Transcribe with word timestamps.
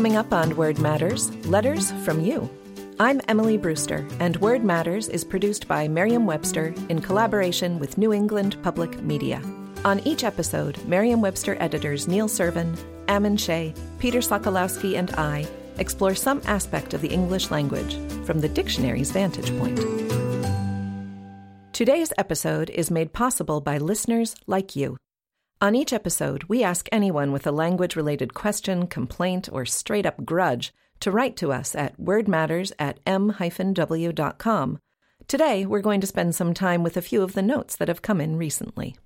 Coming 0.00 0.16
up 0.16 0.32
on 0.32 0.56
Word 0.56 0.78
Matters, 0.78 1.30
letters 1.44 1.92
from 2.06 2.22
you. 2.22 2.48
I'm 2.98 3.20
Emily 3.28 3.58
Brewster, 3.58 4.08
and 4.18 4.34
Word 4.36 4.64
Matters 4.64 5.08
is 5.08 5.24
produced 5.24 5.68
by 5.68 5.88
Merriam 5.88 6.24
Webster 6.24 6.72
in 6.88 7.02
collaboration 7.02 7.78
with 7.78 7.98
New 7.98 8.10
England 8.10 8.56
Public 8.62 9.02
Media. 9.02 9.42
On 9.84 10.00
each 10.06 10.24
episode, 10.24 10.82
Merriam 10.86 11.20
Webster 11.20 11.54
editors 11.60 12.08
Neil 12.08 12.28
Serven, 12.28 12.78
Ammon 13.08 13.36
Shea, 13.36 13.74
Peter 13.98 14.20
Sokolowski, 14.20 14.96
and 14.96 15.10
I 15.16 15.46
explore 15.76 16.14
some 16.14 16.40
aspect 16.46 16.94
of 16.94 17.02
the 17.02 17.08
English 17.08 17.50
language 17.50 17.98
from 18.24 18.40
the 18.40 18.48
dictionary's 18.48 19.10
vantage 19.10 19.54
point. 19.58 19.76
Today's 21.74 22.14
episode 22.16 22.70
is 22.70 22.90
made 22.90 23.12
possible 23.12 23.60
by 23.60 23.76
listeners 23.76 24.34
like 24.46 24.74
you. 24.74 24.96
On 25.62 25.74
each 25.74 25.92
episode, 25.92 26.44
we 26.44 26.64
ask 26.64 26.88
anyone 26.90 27.32
with 27.32 27.46
a 27.46 27.52
language 27.52 27.94
related 27.94 28.32
question, 28.32 28.86
complaint, 28.86 29.46
or 29.52 29.66
straight 29.66 30.06
up 30.06 30.24
grudge 30.24 30.72
to 31.00 31.10
write 31.10 31.36
to 31.36 31.52
us 31.52 31.74
at 31.74 32.00
wordmatters 32.00 32.72
at 32.78 32.98
m-w.com. 33.04 34.78
Today, 35.28 35.66
we're 35.66 35.82
going 35.82 36.00
to 36.00 36.06
spend 36.06 36.34
some 36.34 36.54
time 36.54 36.82
with 36.82 36.96
a 36.96 37.02
few 37.02 37.22
of 37.22 37.34
the 37.34 37.42
notes 37.42 37.76
that 37.76 37.88
have 37.88 38.00
come 38.00 38.22
in 38.22 38.38
recently. 38.38 38.96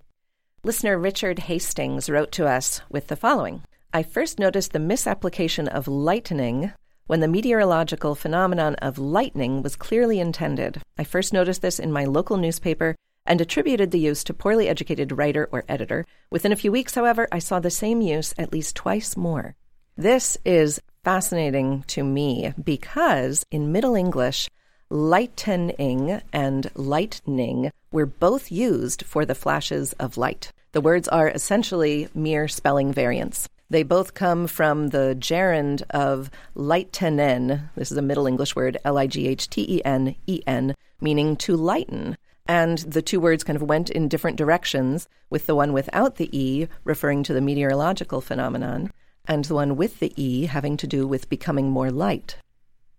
Listener 0.63 0.97
Richard 0.97 1.41
Hastings 1.41 2.09
wrote 2.09 2.31
to 2.31 2.47
us 2.47 2.81
with 2.89 3.09
the 3.09 3.17
following 3.17 3.63
I 3.93 4.05
first 4.05 4.39
noticed 4.39 4.73
the 4.73 4.79
misapplication 4.79 5.67
of 5.67 5.89
lightning 5.89 6.73
when 7.09 7.19
the 7.19 7.27
meteorological 7.27 8.15
phenomenon 8.15 8.77
of 8.77 8.97
lightning 8.97 9.61
was 9.61 9.75
clearly 9.75 10.21
intended. 10.21 10.81
I 10.97 11.03
first 11.03 11.33
noticed 11.33 11.63
this 11.63 11.81
in 11.81 11.91
my 11.91 12.05
local 12.05 12.37
newspaper 12.37 12.95
and 13.27 13.41
attributed 13.41 13.91
the 13.91 13.99
use 13.99 14.25
to 14.25 14.35
poorly 14.35 14.69
educated 14.69 15.13
writer 15.13 15.49
or 15.51 15.65
editor. 15.69 16.05
Within 16.31 16.53
a 16.53 16.57
few 16.57 16.71
weeks, 16.71 16.95
however, 16.95 17.27
I 17.33 17.39
saw 17.39 17.61
the 17.61 17.71
same 17.71 18.01
use 18.01 18.35
at 18.37 18.53
least 18.53 18.77
twice 18.77 19.17
more. 19.17 19.55
This 19.97 20.37
is 20.45 20.81
fascinating 21.05 21.85
to 21.89 22.03
me 22.03 22.53
because 22.63 23.45
in 23.51 23.73
Middle 23.73 23.95
English, 23.95 24.51
lightening 24.91 26.21
and 26.33 26.71
lightning 26.75 27.71
were 27.91 28.07
both 28.07 28.51
used 28.51 29.05
for 29.05 29.25
the 29.25 29.35
flashes 29.35 29.93
of 29.95 30.17
light. 30.17 30.53
The 30.73 30.81
words 30.81 31.07
are 31.09 31.29
essentially 31.29 32.09
mere 32.15 32.49
spelling 32.49 32.93
variants. 32.93 33.49
They 33.71 33.83
both 33.83 34.15
come 34.15 34.47
from 34.47 34.89
the 34.89 35.17
gerund 35.19 35.85
of 35.91 36.31
lightenen. 36.55 37.71
This 37.77 37.91
is 37.91 37.97
a 37.97 38.03
Middle 38.03 38.27
English 38.27 38.55
word, 38.55 38.79
L 38.85 38.99
I 38.99 39.07
G 39.07 39.29
H 39.29 39.49
T 39.49 39.65
E 39.69 39.83
N 39.85 40.17
E 40.27 40.43
N, 40.47 40.75
meaning 41.01 41.37
to 41.37 41.57
lighten. 41.57 42.17
And 42.47 42.79
the 42.79 43.03
two 43.03 43.21
words 43.21 43.43
kind 43.43 43.57
of 43.57 43.63
went 43.63 43.89
in 43.91 44.09
different 44.09 44.37
directions, 44.37 45.09
with 45.31 45.47
the 45.47 45.55
one 45.55 45.73
without 45.73 46.17
the 46.17 46.29
E 46.39 46.69
referring 46.85 47.23
to 47.25 47.33
the 47.33 47.41
meteorological 47.41 48.21
phenomenon, 48.21 48.93
and 49.27 49.45
the 49.47 49.55
one 49.55 49.77
with 49.77 50.01
the 50.01 50.13
E 50.17 50.47
having 50.47 50.77
to 50.77 50.87
do 50.87 51.07
with 51.07 51.31
becoming 51.31 51.71
more 51.71 51.91
light. 51.91 52.37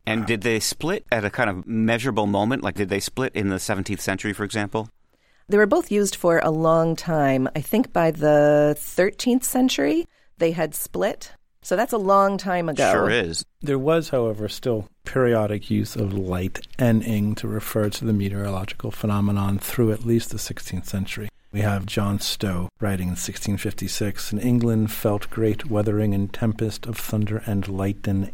And 0.07 0.25
did 0.25 0.41
they 0.41 0.59
split 0.59 1.05
at 1.11 1.25
a 1.25 1.29
kind 1.29 1.49
of 1.49 1.67
measurable 1.67 2.27
moment? 2.27 2.63
Like, 2.63 2.75
did 2.75 2.89
they 2.89 2.99
split 2.99 3.35
in 3.35 3.49
the 3.49 3.55
17th 3.55 3.99
century, 3.99 4.33
for 4.33 4.43
example? 4.43 4.89
They 5.47 5.57
were 5.57 5.67
both 5.67 5.91
used 5.91 6.15
for 6.15 6.39
a 6.39 6.49
long 6.49 6.95
time. 6.95 7.47
I 7.55 7.61
think 7.61 7.93
by 7.93 8.11
the 8.11 8.75
13th 8.79 9.43
century, 9.43 10.07
they 10.37 10.51
had 10.51 10.73
split. 10.73 11.31
So 11.61 11.75
that's 11.75 11.93
a 11.93 11.97
long 11.97 12.37
time 12.37 12.69
ago. 12.69 12.91
Sure 12.91 13.09
is. 13.09 13.45
There 13.61 13.79
was, 13.79 14.09
however, 14.09 14.47
still 14.47 14.87
periodic 15.05 15.69
use 15.69 15.95
of 15.95 16.13
light 16.13 16.67
and 16.77 17.03
ing 17.03 17.35
to 17.35 17.47
refer 17.47 17.89
to 17.89 18.05
the 18.05 18.13
meteorological 18.13 18.91
phenomenon 18.91 19.59
through 19.59 19.91
at 19.91 20.05
least 20.05 20.31
the 20.31 20.37
16th 20.37 20.85
century. 20.85 21.29
We 21.51 21.61
have 21.61 21.85
John 21.85 22.19
Stow 22.19 22.67
writing 22.81 23.07
in 23.07 23.11
1656 23.11 24.33
In 24.33 24.39
England 24.39 24.91
felt 24.91 25.29
great 25.29 25.69
weathering 25.69 26.13
and 26.13 26.33
tempest 26.33 26.85
of 26.85 26.97
thunder 26.97 27.41
and 27.45 27.67
lightning 27.67 28.29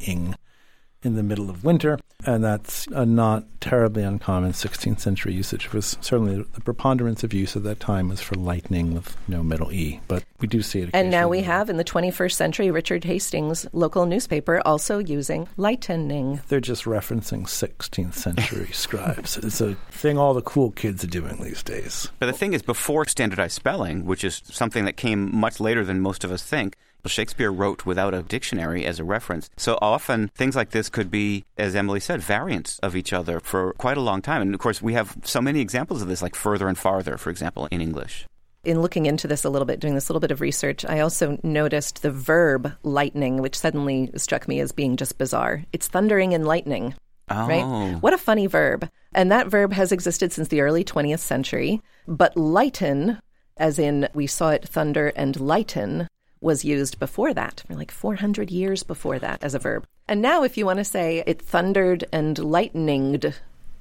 in 1.04 1.16
the 1.16 1.24
middle 1.24 1.50
of 1.50 1.64
winter, 1.64 2.00
and 2.26 2.44
that's 2.44 2.88
a 2.88 3.06
not 3.06 3.46
terribly 3.60 4.04
uncommon 4.04 4.52
16th 4.52 5.00
century 5.00 5.34
usage. 5.34 5.66
It 5.66 5.74
was 5.74 5.98
certainly 6.02 6.46
the 6.54 6.62
preponderance 6.62 7.24
of 7.24 7.34
use 7.34 7.56
at 7.56 7.64
that 7.64 7.80
time 7.80 8.10
was 8.10 8.22
for 8.22 8.36
lightning 8.36 8.94
with 8.94 9.16
no 9.28 9.44
middle 9.44 9.72
e, 9.72 10.00
but 10.08 10.24
we 10.40 10.48
do 10.48 10.62
see 10.62 10.82
it. 10.82 10.90
And 10.94 11.10
now 11.10 11.28
we 11.28 11.42
have 11.42 11.70
in 11.70 11.78
the 11.78 11.84
21st 11.84 12.34
century 12.34 12.72
Richard 12.72 13.04
Hastings' 13.04 13.66
local 13.74 14.06
newspaper 14.06 14.62
also 14.66 15.00
using 15.00 15.48
lightning. 15.58 16.42
They're 16.48 16.60
just 16.60 16.86
referencing 16.86 17.44
16th 17.44 18.14
century 18.14 18.70
scribes. 18.72 19.38
It's 19.38 19.62
a 19.62 19.76
thing 19.90 20.18
all 20.18 20.34
the 20.34 20.42
cool 20.42 20.72
kids 20.72 21.04
are 21.04 21.08
doing 21.08 21.42
these 21.42 21.64
days. 21.64 22.10
But 22.20 22.28
the 22.28 22.34
thing 22.34 22.54
is, 22.54 22.62
before 22.62 23.06
standardized 23.06 23.54
spelling, 23.54 24.06
which 24.06 24.24
is 24.24 24.42
something 24.46 24.86
that 24.86 24.98
came 24.98 25.36
much 25.36 25.60
later 25.60 25.84
than 25.84 26.00
most 26.00 26.24
of 26.24 26.32
us 26.32 26.44
think, 26.44 26.76
Shakespeare 27.10 27.52
wrote 27.52 27.86
without 27.86 28.14
a 28.14 28.24
dictionary 28.24 28.86
as 28.86 29.00
a 29.00 29.04
reference. 29.04 29.50
So 29.58 29.78
often 29.82 30.30
things 30.36 30.56
like 30.56 30.72
this 30.72 30.90
could 30.90 31.12
be, 31.12 31.46
as 31.58 31.76
Emily 31.76 32.00
said, 32.00 32.22
variants 32.22 32.80
of 32.80 32.96
each 32.96 33.14
other 33.14 33.40
for 33.40 33.74
quite 33.74 33.98
a 33.98 34.02
long 34.02 34.22
time. 34.22 34.42
And 34.42 34.54
of 34.54 34.60
course, 34.60 34.82
we 34.82 34.94
have 34.94 35.18
so 35.24 35.42
many 35.42 35.62
examples 35.62 36.02
of 36.02 36.08
this, 36.08 36.22
like 36.22 36.36
further 36.36 36.68
and 36.68 36.78
farther, 36.78 37.18
for 37.18 37.30
example, 37.30 37.68
in 37.72 37.82
English. 37.82 38.26
In 38.64 38.82
looking 38.82 39.08
into 39.08 39.28
this 39.28 39.44
a 39.44 39.50
little 39.50 39.66
bit, 39.66 39.80
doing 39.80 39.96
this 39.96 40.08
little 40.08 40.20
bit 40.20 40.30
of 40.30 40.40
research, 40.40 40.86
I 40.86 41.00
also 41.00 41.40
noticed 41.42 42.04
the 42.04 42.12
verb 42.12 42.72
lightning, 42.84 43.42
which 43.42 43.58
suddenly 43.58 44.12
struck 44.18 44.48
me 44.48 44.60
as 44.60 44.72
being 44.72 44.98
just 44.98 45.18
bizarre. 45.18 45.64
It's 45.74 45.88
thundering 45.88 46.36
and 46.36 46.46
lightning. 46.46 46.94
Oh. 47.30 47.48
Right? 47.48 48.00
What 48.02 48.14
a 48.14 48.20
funny 48.20 48.46
verb. 48.46 48.90
And 49.14 49.32
that 49.32 49.48
verb 49.48 49.74
has 49.74 49.92
existed 49.92 50.32
since 50.32 50.50
the 50.50 50.62
early 50.62 50.84
20th 50.84 51.20
century. 51.20 51.82
But 52.08 52.38
lighten, 52.38 53.20
as 53.58 53.80
in 53.80 54.08
we 54.14 54.28
saw 54.28 54.50
it 54.50 54.68
thunder 54.68 55.08
and 55.16 55.40
lighten, 55.40 56.08
was 56.42 56.66
used 56.66 57.00
before 57.00 57.34
that, 57.34 57.64
for 57.68 57.76
like 57.76 57.92
400 57.92 58.52
years 58.52 58.84
before 58.84 59.20
that 59.20 59.44
as 59.44 59.54
a 59.54 59.60
verb. 59.60 59.86
And 60.08 60.22
now, 60.22 60.44
if 60.44 60.58
you 60.58 60.66
want 60.66 60.80
to 60.80 60.84
say 60.84 61.24
it 61.26 61.42
thundered 61.42 62.04
and 62.12 62.36
lightninged 62.36 63.34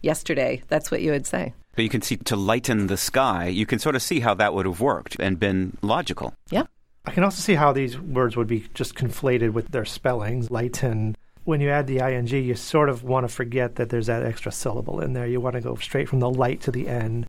yesterday, 0.03 0.63
that's 0.69 0.91
what 0.91 1.03
you 1.03 1.11
would 1.11 1.27
say. 1.27 1.55
But 1.75 1.85
you 1.85 1.91
can 1.91 2.03
see 2.03 2.17
to 2.17 2.37
lighten 2.37 2.87
the 2.87 2.97
sky, 2.97 3.47
you 3.47 3.67
can 3.67 3.79
sort 3.79 3.97
of 3.97 4.03
see 4.03 4.21
how 4.21 4.35
that 4.35 4.55
would 4.55 4.67
have 4.67 4.81
worked 4.81 5.17
and 5.19 5.39
been 5.39 5.77
logical. 5.83 6.35
Yeah. 6.51 6.65
I 7.07 7.13
can 7.13 7.25
also 7.25 7.41
see 7.41 7.55
how 7.55 7.73
these 7.73 7.99
words 7.99 8.37
would 8.37 8.47
be 8.47 8.69
just 8.75 8.95
conflated 8.95 9.53
with 9.53 9.69
their 9.69 9.87
spellings. 9.87 10.51
Lighten. 10.51 11.17
When 11.45 11.61
you 11.61 11.71
add 11.71 11.87
the 11.87 11.99
ing, 11.99 12.27
you 12.27 12.55
sort 12.55 12.91
of 12.91 13.03
want 13.03 13.27
to 13.27 13.35
forget 13.35 13.77
that 13.77 13.89
there's 13.89 14.07
that 14.07 14.23
extra 14.23 14.53
syllable 14.53 15.01
in 15.01 15.15
there. 15.15 15.27
You 15.27 15.41
want 15.41 15.55
to 15.55 15.63
go 15.63 15.75
straight 15.77 16.09
from 16.09 16.21
the 16.21 16.31
light 16.31 16.61
to 16.63 16.71
the 16.71 16.87
end, 16.87 17.29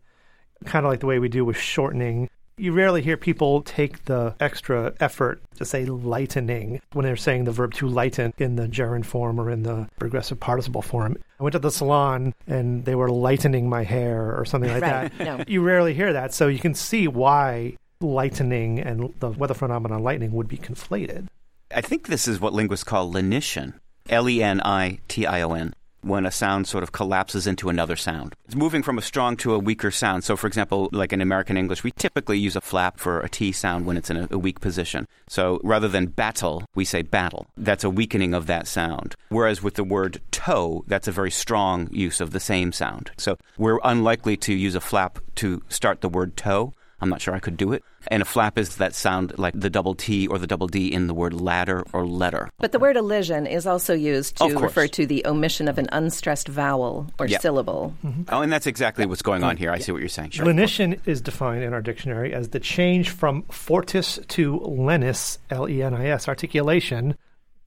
kind 0.66 0.86
of 0.86 0.92
like 0.92 1.00
the 1.00 1.08
way 1.08 1.20
we 1.20 1.30
do 1.30 1.46
with 1.46 1.58
shortening 1.58 2.30
you 2.62 2.72
rarely 2.72 3.02
hear 3.02 3.18
people 3.18 3.64
take 3.64 4.06
the 4.06 4.36
extra 4.40 4.94
effort 5.00 5.42
to 5.56 5.66
say 5.66 5.86
lightening 5.86 6.80
when 6.94 7.04
they're 7.04 7.16
saying 7.16 7.46
the 7.46 7.52
verb 7.52 7.74
to 7.74 7.88
lighten 7.88 8.34
in 8.38 8.56
the 8.56 8.68
gerund 8.68 9.06
form 9.08 9.40
or 9.40 9.50
in 9.50 9.64
the 9.64 9.90
progressive 9.98 10.40
participle 10.40 10.84
form. 10.84 11.18
I 11.40 11.44
went 11.44 11.54
to 11.54 11.60
the 11.60 11.72
salon 11.72 12.36
and 12.46 12.86
they 12.86 12.94
were 12.94 13.10
lightening 13.10 13.68
my 13.68 13.84
hair 13.84 14.36
or 14.38 14.46
something 14.46 14.70
like 14.70 14.84
right. 14.84 15.18
that. 15.18 15.26
No. 15.26 15.44
You 15.48 15.64
rarely 15.64 15.96
hear 15.96 16.14
that. 16.14 16.36
So 16.36 16.48
you 16.48 16.60
can 16.60 16.76
see 16.76 17.08
why 17.08 17.78
lightening 18.00 18.80
and 18.80 19.12
the 19.20 19.30
weather 19.30 19.56
phenomenon 19.56 20.04
lightning 20.04 20.32
would 20.32 20.48
be 20.48 20.58
conflated. 20.58 21.28
I 21.74 21.82
think 21.82 22.08
this 22.08 22.28
is 22.28 22.40
what 22.40 22.54
linguists 22.54 22.84
call 22.84 23.12
lenition. 23.12 23.74
L 24.08 24.30
E 24.30 24.44
N 24.44 24.62
I 24.64 25.00
T 25.08 25.26
I 25.26 25.42
O 25.42 25.54
N 25.54 25.74
when 26.02 26.26
a 26.26 26.32
sound 26.32 26.68
sort 26.68 26.84
of 26.84 26.92
collapses 26.92 27.48
into 27.48 27.70
another 27.70 27.96
sound. 27.96 28.36
It's 28.46 28.56
moving 28.56 28.84
from 28.84 28.98
a 28.98 29.02
strong 29.02 29.38
to 29.38 29.54
a 29.54 29.60
weaker 29.60 29.92
sound. 29.92 30.24
So, 30.24 30.36
for 30.36 30.48
example, 30.48 30.90
like 30.92 31.14
in 31.14 31.22
American 31.22 31.58
English, 31.58 31.84
we 31.84 31.92
typically 31.92 32.38
use 32.38 32.56
a 32.56 32.62
flap 32.62 33.00
for 33.00 33.20
a 33.22 33.30
T 33.30 33.52
sound 33.52 33.86
when 33.86 33.98
it's 33.98 34.10
in 34.10 34.18
a, 34.18 34.28
a, 34.32 34.38
weak 34.38 34.60
position. 34.60 35.08
So, 35.28 35.60
rather 35.64 35.88
than 35.88 36.08
battle, 36.08 36.64
we 36.76 36.86
say 36.86 37.02
battle. 37.02 37.48
That's 37.58 37.84
a 37.84 37.90
weakening 37.90 38.34
of 38.34 38.48
that 38.48 38.68
sound. 38.68 39.16
Whereas 39.30 39.64
with 39.64 39.76
the 39.76 39.84
word 39.84 40.22
toe, 40.32 40.84
that's 40.88 41.08
a 41.08 41.12
very 41.12 41.32
strong 41.32 41.88
use 41.92 42.22
of 42.22 42.32
the 42.32 42.40
same 42.40 42.72
sound. 42.72 43.12
So, 43.18 43.38
we're 43.58 43.80
unlikely 43.84 44.38
to 44.38 44.54
use 44.54 44.76
a 44.76 44.82
flap 44.82 45.20
to 45.36 45.62
start 45.70 46.02
the 46.02 46.10
word 46.10 46.36
toe. 46.36 46.74
I'm 47.02 47.10
not 47.10 47.22
sure 47.22 47.34
I 47.34 47.40
could 47.40 47.58
do 47.58 47.74
it. 47.74 47.84
And 48.08 48.22
a 48.22 48.26
flap 48.26 48.58
is 48.58 48.78
that 48.78 48.94
sound 48.94 49.38
like 49.38 49.60
the 49.60 49.70
double 49.70 49.96
T 49.96 50.28
or 50.28 50.38
the 50.38 50.48
double 50.48 50.68
D 50.68 50.92
in 50.92 51.08
the 51.08 51.14
word 51.14 51.34
ladder 51.34 51.84
or 51.94 52.06
letter. 52.06 52.50
But 52.60 52.72
the 52.72 52.80
word 52.80 52.96
elision 52.96 53.48
is 53.48 53.66
also 53.66 53.94
used 53.94 54.38
to 54.38 54.58
refer 54.58 54.88
to 54.88 55.06
the 55.06 55.26
omission 55.26 55.68
of 55.68 55.78
an 55.78 55.88
unstressed 55.92 56.48
vowel 56.48 57.12
or 57.20 57.26
yep. 57.26 57.42
syllable. 57.42 57.96
Mm-hmm. 58.06 58.24
Oh, 58.30 58.42
and 58.42 58.52
that's 58.52 58.68
exactly 58.68 59.06
what's 59.06 59.22
going 59.22 59.44
on 59.44 59.58
here. 59.58 59.72
I 59.72 59.80
see 59.80 59.92
what 59.92 60.00
you're 60.00 60.10
saying. 60.10 60.32
Sure. 60.32 60.46
Lenition 60.46 61.00
is 61.06 61.22
defined 61.22 61.64
in 61.64 61.74
our 61.74 61.82
dictionary 61.82 62.34
as 62.34 62.50
the 62.50 62.60
change 62.60 63.10
from 63.10 63.44
fortis 63.44 64.20
to 64.30 64.60
lenis, 64.60 65.40
L 65.50 65.68
E 65.68 65.82
N 65.82 65.94
I 65.94 66.08
S, 66.08 66.28
articulation. 66.28 67.16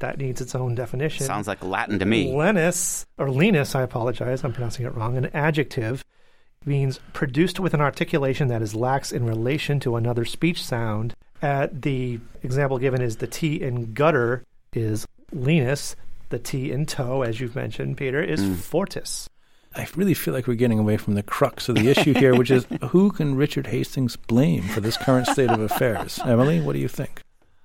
That 0.00 0.18
needs 0.18 0.40
its 0.40 0.54
own 0.54 0.74
definition. 0.74 1.24
Sounds 1.24 1.46
like 1.46 1.62
Latin 1.62 1.98
to 2.00 2.04
me. 2.04 2.32
Lenis, 2.32 3.06
or 3.16 3.28
lenis, 3.28 3.74
I 3.74 3.82
apologize, 3.82 4.44
I'm 4.44 4.52
pronouncing 4.52 4.84
it 4.84 4.94
wrong, 4.94 5.16
an 5.16 5.26
adjective 5.32 6.04
means 6.66 7.00
produced 7.12 7.60
with 7.60 7.74
an 7.74 7.80
articulation 7.80 8.48
that 8.48 8.62
is 8.62 8.74
lax 8.74 9.12
in 9.12 9.24
relation 9.26 9.80
to 9.80 9.96
another 9.96 10.24
speech 10.24 10.62
sound. 10.62 11.14
Uh, 11.42 11.68
the 11.70 12.20
example 12.42 12.78
given 12.78 13.02
is 13.02 13.16
the 13.16 13.26
T 13.26 13.60
in 13.60 13.92
gutter 13.92 14.44
is 14.72 15.06
lenis. 15.34 15.94
The 16.30 16.38
T 16.38 16.72
in 16.72 16.86
toe, 16.86 17.22
as 17.22 17.40
you've 17.40 17.54
mentioned, 17.54 17.96
Peter, 17.96 18.22
is 18.22 18.40
mm. 18.40 18.56
fortis. 18.56 19.28
I 19.76 19.86
really 19.96 20.14
feel 20.14 20.32
like 20.32 20.46
we're 20.46 20.54
getting 20.54 20.78
away 20.78 20.96
from 20.96 21.14
the 21.14 21.22
crux 21.22 21.68
of 21.68 21.74
the 21.74 21.88
issue 21.88 22.14
here, 22.14 22.36
which 22.36 22.50
is 22.50 22.66
who 22.90 23.10
can 23.10 23.34
Richard 23.34 23.66
Hastings 23.66 24.16
blame 24.16 24.62
for 24.62 24.80
this 24.80 24.96
current 24.96 25.26
state 25.26 25.50
of 25.50 25.60
affairs? 25.60 26.20
Emily, 26.24 26.60
what 26.60 26.74
do 26.74 26.78
you 26.78 26.88
think? 26.88 27.20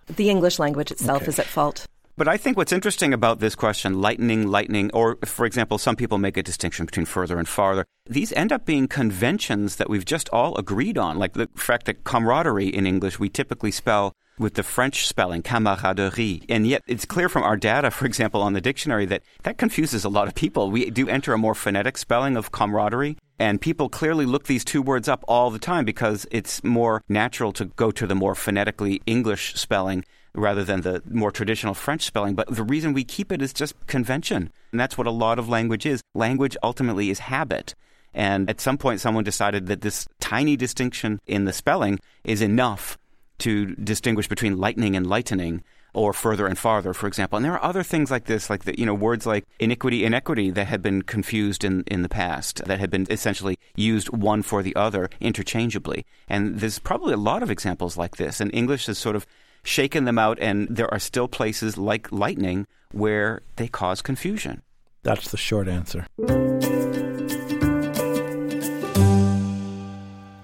The 0.07 0.29
English 0.29 0.57
language 0.57 0.91
itself 0.91 1.21
okay. 1.23 1.29
is 1.29 1.39
at 1.39 1.45
fault. 1.45 1.85
But 2.19 2.27
I 2.27 2.35
think 2.35 2.57
what's 2.57 2.73
interesting 2.73 3.13
about 3.13 3.39
this 3.39 3.55
question, 3.55 4.01
lightning, 4.01 4.45
lightning, 4.45 4.91
or 4.93 5.17
for 5.23 5.45
example, 5.45 5.77
some 5.77 5.95
people 5.95 6.17
make 6.17 6.35
a 6.35 6.43
distinction 6.43 6.85
between 6.85 7.05
further 7.05 7.39
and 7.39 7.47
farther. 7.47 7.85
These 8.09 8.33
end 8.33 8.51
up 8.51 8.65
being 8.65 8.89
conventions 8.89 9.77
that 9.77 9.89
we've 9.89 10.03
just 10.03 10.27
all 10.33 10.57
agreed 10.57 10.97
on, 10.97 11.17
like 11.17 11.31
the 11.31 11.47
fact 11.55 11.85
that 11.85 12.03
camaraderie 12.03 12.67
in 12.67 12.85
English 12.85 13.19
we 13.21 13.29
typically 13.29 13.71
spell 13.71 14.11
with 14.37 14.55
the 14.55 14.63
French 14.63 15.07
spelling, 15.07 15.43
camaraderie. 15.43 16.43
And 16.49 16.67
yet 16.67 16.83
it's 16.87 17.05
clear 17.05 17.29
from 17.29 17.43
our 17.43 17.55
data, 17.55 17.89
for 17.89 18.05
example, 18.05 18.41
on 18.41 18.51
the 18.51 18.59
dictionary, 18.59 19.05
that 19.05 19.23
that 19.43 19.57
confuses 19.57 20.03
a 20.03 20.09
lot 20.09 20.27
of 20.27 20.35
people. 20.35 20.69
We 20.69 20.89
do 20.89 21.07
enter 21.07 21.31
a 21.31 21.37
more 21.37 21.55
phonetic 21.55 21.97
spelling 21.97 22.35
of 22.35 22.51
camaraderie. 22.51 23.15
And 23.39 23.61
people 23.61 23.87
clearly 23.87 24.25
look 24.25 24.47
these 24.47 24.65
two 24.65 24.81
words 24.81 25.07
up 25.07 25.23
all 25.25 25.51
the 25.51 25.57
time 25.57 25.85
because 25.85 26.27
it's 26.31 26.65
more 26.65 27.01
natural 27.07 27.53
to 27.53 27.65
go 27.65 27.91
to 27.91 28.05
the 28.05 28.13
more 28.13 28.35
phonetically 28.35 29.01
English 29.05 29.53
spelling 29.55 30.03
rather 30.33 30.63
than 30.63 30.81
the 30.81 31.01
more 31.09 31.31
traditional 31.31 31.73
French 31.73 32.03
spelling. 32.03 32.35
But 32.35 32.53
the 32.53 32.63
reason 32.63 32.93
we 32.93 33.03
keep 33.03 33.31
it 33.31 33.41
is 33.41 33.53
just 33.53 33.75
convention. 33.87 34.51
And 34.71 34.79
that's 34.79 34.97
what 34.97 35.07
a 35.07 35.11
lot 35.11 35.39
of 35.39 35.49
language 35.49 35.85
is. 35.85 36.01
Language 36.13 36.55
ultimately 36.63 37.09
is 37.09 37.19
habit. 37.19 37.75
And 38.13 38.49
at 38.49 38.61
some 38.61 38.77
point, 38.77 39.01
someone 39.01 39.23
decided 39.23 39.67
that 39.67 39.81
this 39.81 40.07
tiny 40.19 40.55
distinction 40.55 41.19
in 41.27 41.45
the 41.45 41.53
spelling 41.53 41.99
is 42.23 42.41
enough 42.41 42.97
to 43.39 43.75
distinguish 43.75 44.27
between 44.27 44.57
lightning 44.57 44.95
and 44.95 45.07
lightening 45.07 45.63
or 45.93 46.13
further 46.13 46.45
and 46.45 46.57
farther, 46.57 46.93
for 46.93 47.07
example. 47.07 47.37
And 47.37 47.45
there 47.45 47.53
are 47.53 47.63
other 47.63 47.83
things 47.83 48.11
like 48.11 48.25
this, 48.25 48.49
like 48.49 48.63
the, 48.63 48.77
you 48.77 48.85
know 48.85 48.93
words 48.93 49.25
like 49.25 49.45
iniquity, 49.59 50.05
inequity 50.05 50.51
that 50.51 50.67
had 50.67 50.81
been 50.81 51.01
confused 51.01 51.63
in, 51.63 51.83
in 51.87 52.03
the 52.03 52.09
past, 52.09 52.63
that 52.65 52.79
had 52.79 52.91
been 52.91 53.07
essentially 53.09 53.57
used 53.75 54.09
one 54.09 54.41
for 54.41 54.61
the 54.61 54.75
other 54.75 55.09
interchangeably. 55.19 56.05
And 56.27 56.59
there's 56.59 56.79
probably 56.79 57.13
a 57.13 57.17
lot 57.17 57.41
of 57.41 57.49
examples 57.49 57.97
like 57.97 58.17
this. 58.17 58.39
And 58.39 58.53
English 58.53 58.85
has 58.85 58.97
sort 58.97 59.15
of 59.15 59.25
shaken 59.63 60.05
them 60.05 60.17
out, 60.17 60.39
and 60.39 60.67
there 60.69 60.91
are 60.93 60.99
still 60.99 61.27
places 61.27 61.77
like 61.77 62.11
lightning 62.11 62.67
where 62.91 63.41
they 63.55 63.67
cause 63.67 64.01
confusion. 64.01 64.61
That's 65.03 65.31
the 65.31 65.37
short 65.37 65.67
answer. 65.67 66.05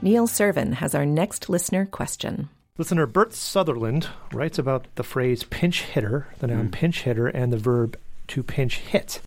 Neil 0.02 0.28
Serven 0.28 0.74
has 0.74 0.94
our 0.94 1.06
next 1.06 1.50
listener 1.50 1.86
question. 1.86 2.50
Listener 2.78 3.08
Bert 3.08 3.34
Sutherland 3.34 4.10
writes 4.32 4.60
about 4.60 4.86
the 4.96 5.04
phrase 5.04 5.44
pinch 5.44 5.82
hitter, 5.82 6.28
the 6.40 6.48
noun 6.48 6.68
mm. 6.68 6.72
pinch 6.72 7.04
hitter, 7.04 7.28
and 7.28 7.52
the 7.52 7.58
verb 7.58 7.98
to 8.28 8.44
pinch 8.44 8.78
hit. 8.78 9.22